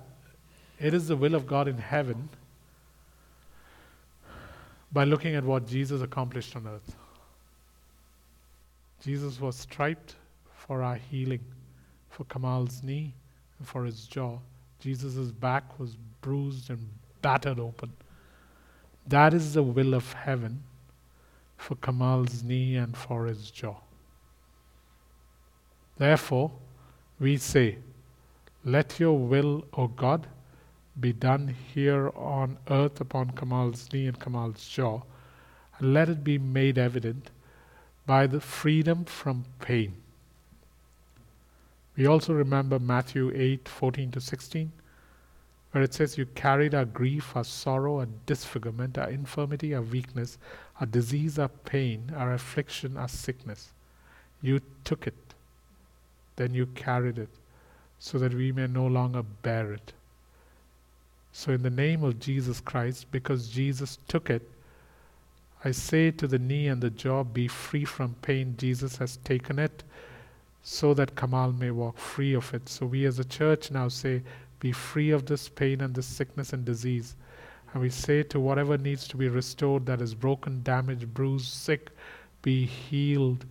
[0.78, 2.28] it is the will of God in heaven
[4.92, 6.94] by looking at what Jesus accomplished on earth.
[9.02, 10.14] Jesus was striped
[10.54, 11.44] for our healing,
[12.10, 13.14] for Kamal's knee
[13.62, 14.38] for his jaw.
[14.80, 16.88] Jesus' back was bruised and
[17.20, 17.92] battered open.
[19.06, 20.62] That is the will of heaven
[21.56, 23.76] for Kamal's knee and for his jaw.
[25.98, 26.50] Therefore,
[27.20, 27.78] we say,
[28.64, 30.26] Let your will, O God,
[30.98, 35.02] be done here on earth upon Kamal's knee and Kamal's jaw,
[35.78, 37.30] and let it be made evident
[38.06, 40.01] by the freedom from pain.
[41.96, 44.72] We also remember Matthew 8 14 to 16,
[45.72, 50.38] where it says, You carried our grief, our sorrow, our disfigurement, our infirmity, our weakness,
[50.80, 53.70] our disease, our pain, our affliction, our sickness.
[54.40, 55.34] You took it,
[56.36, 57.28] then you carried it,
[57.98, 59.92] so that we may no longer bear it.
[61.32, 64.48] So, in the name of Jesus Christ, because Jesus took it,
[65.64, 68.54] I say to the knee and the jaw, Be free from pain.
[68.58, 69.84] Jesus has taken it
[70.62, 72.68] so that Kamal may walk free of it.
[72.68, 74.22] So, we as a church now say,
[74.60, 77.16] Be free of this pain and this sickness and disease.
[77.72, 81.90] And we say to whatever needs to be restored that is broken, damaged, bruised, sick,
[82.42, 83.46] be healed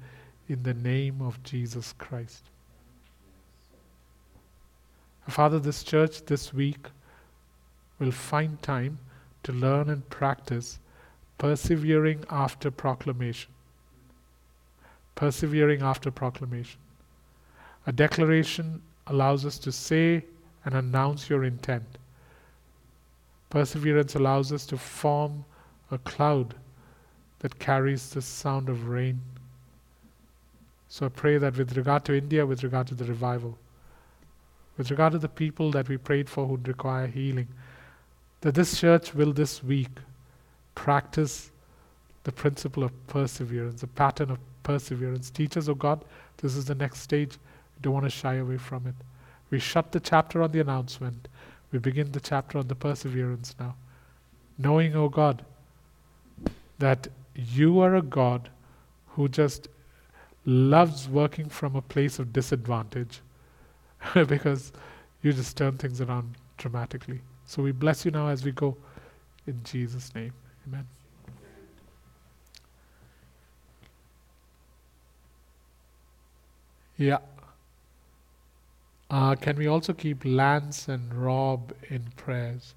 [0.47, 2.43] in the name of Jesus Christ.
[5.27, 6.87] Father, this church this week
[7.99, 8.99] will find time
[9.43, 10.79] to learn and practice
[11.37, 13.51] persevering after proclamation.
[15.15, 16.79] Persevering after proclamation.
[17.87, 20.23] A declaration allows us to say
[20.65, 21.97] and announce your intent.
[23.49, 25.43] Perseverance allows us to form
[25.89, 26.55] a cloud
[27.39, 29.19] that carries the sound of rain.
[30.87, 33.57] So I pray that with regard to India, with regard to the revival,
[34.77, 37.47] with regard to the people that we prayed for who require healing,
[38.41, 39.89] that this church will this week
[40.75, 41.51] practice
[42.23, 45.29] the principle of perseverance, the pattern of perseverance.
[45.29, 46.05] Teach us, oh God,
[46.37, 47.37] this is the next stage.
[47.81, 48.95] Don't want to shy away from it.
[49.49, 51.27] We shut the chapter on the announcement.
[51.71, 53.75] We begin the chapter on the perseverance now.
[54.57, 55.43] Knowing, oh God,
[56.79, 58.49] that you are a God
[59.09, 59.67] who just
[60.45, 63.21] loves working from a place of disadvantage
[64.27, 64.71] because
[65.21, 67.21] you just turn things around dramatically.
[67.45, 68.77] So we bless you now as we go
[69.47, 70.33] in Jesus' name.
[70.67, 70.87] Amen.
[76.97, 77.17] Yeah.
[79.11, 82.75] Uh, can we also keep Lance and Rob in prayers?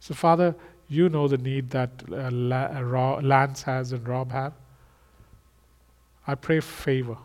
[0.00, 0.56] So, Father,
[0.88, 2.66] you know the need that uh, La-
[3.16, 4.54] uh, Lance has and Rob have.
[6.26, 7.16] I pray favor.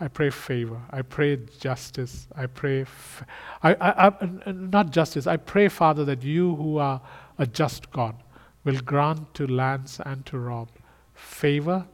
[0.00, 0.80] I pray favor.
[0.90, 2.26] I pray justice.
[2.34, 3.24] I pray, f-
[3.62, 5.26] I, I, I, not justice.
[5.26, 7.02] I pray, Father, that you, who are
[7.36, 8.16] a just God,
[8.64, 10.68] will grant to Lance and to Rob
[11.14, 11.84] favor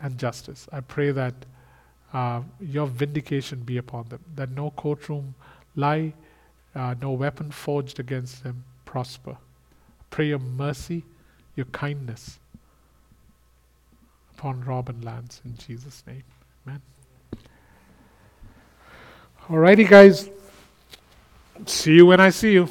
[0.00, 0.68] and justice.
[0.70, 1.46] I pray that
[2.12, 5.34] uh, your vindication be upon them, that no courtroom
[5.74, 6.12] lie,
[6.74, 9.36] uh, no weapon forged against them prosper.
[10.10, 11.04] Pray your mercy,
[11.54, 12.38] your kindness
[14.36, 16.22] upon Rob and Lance in Jesus' name.
[16.66, 16.82] Amen.
[19.48, 20.28] Alrighty, guys.
[21.64, 22.68] See you when I see you.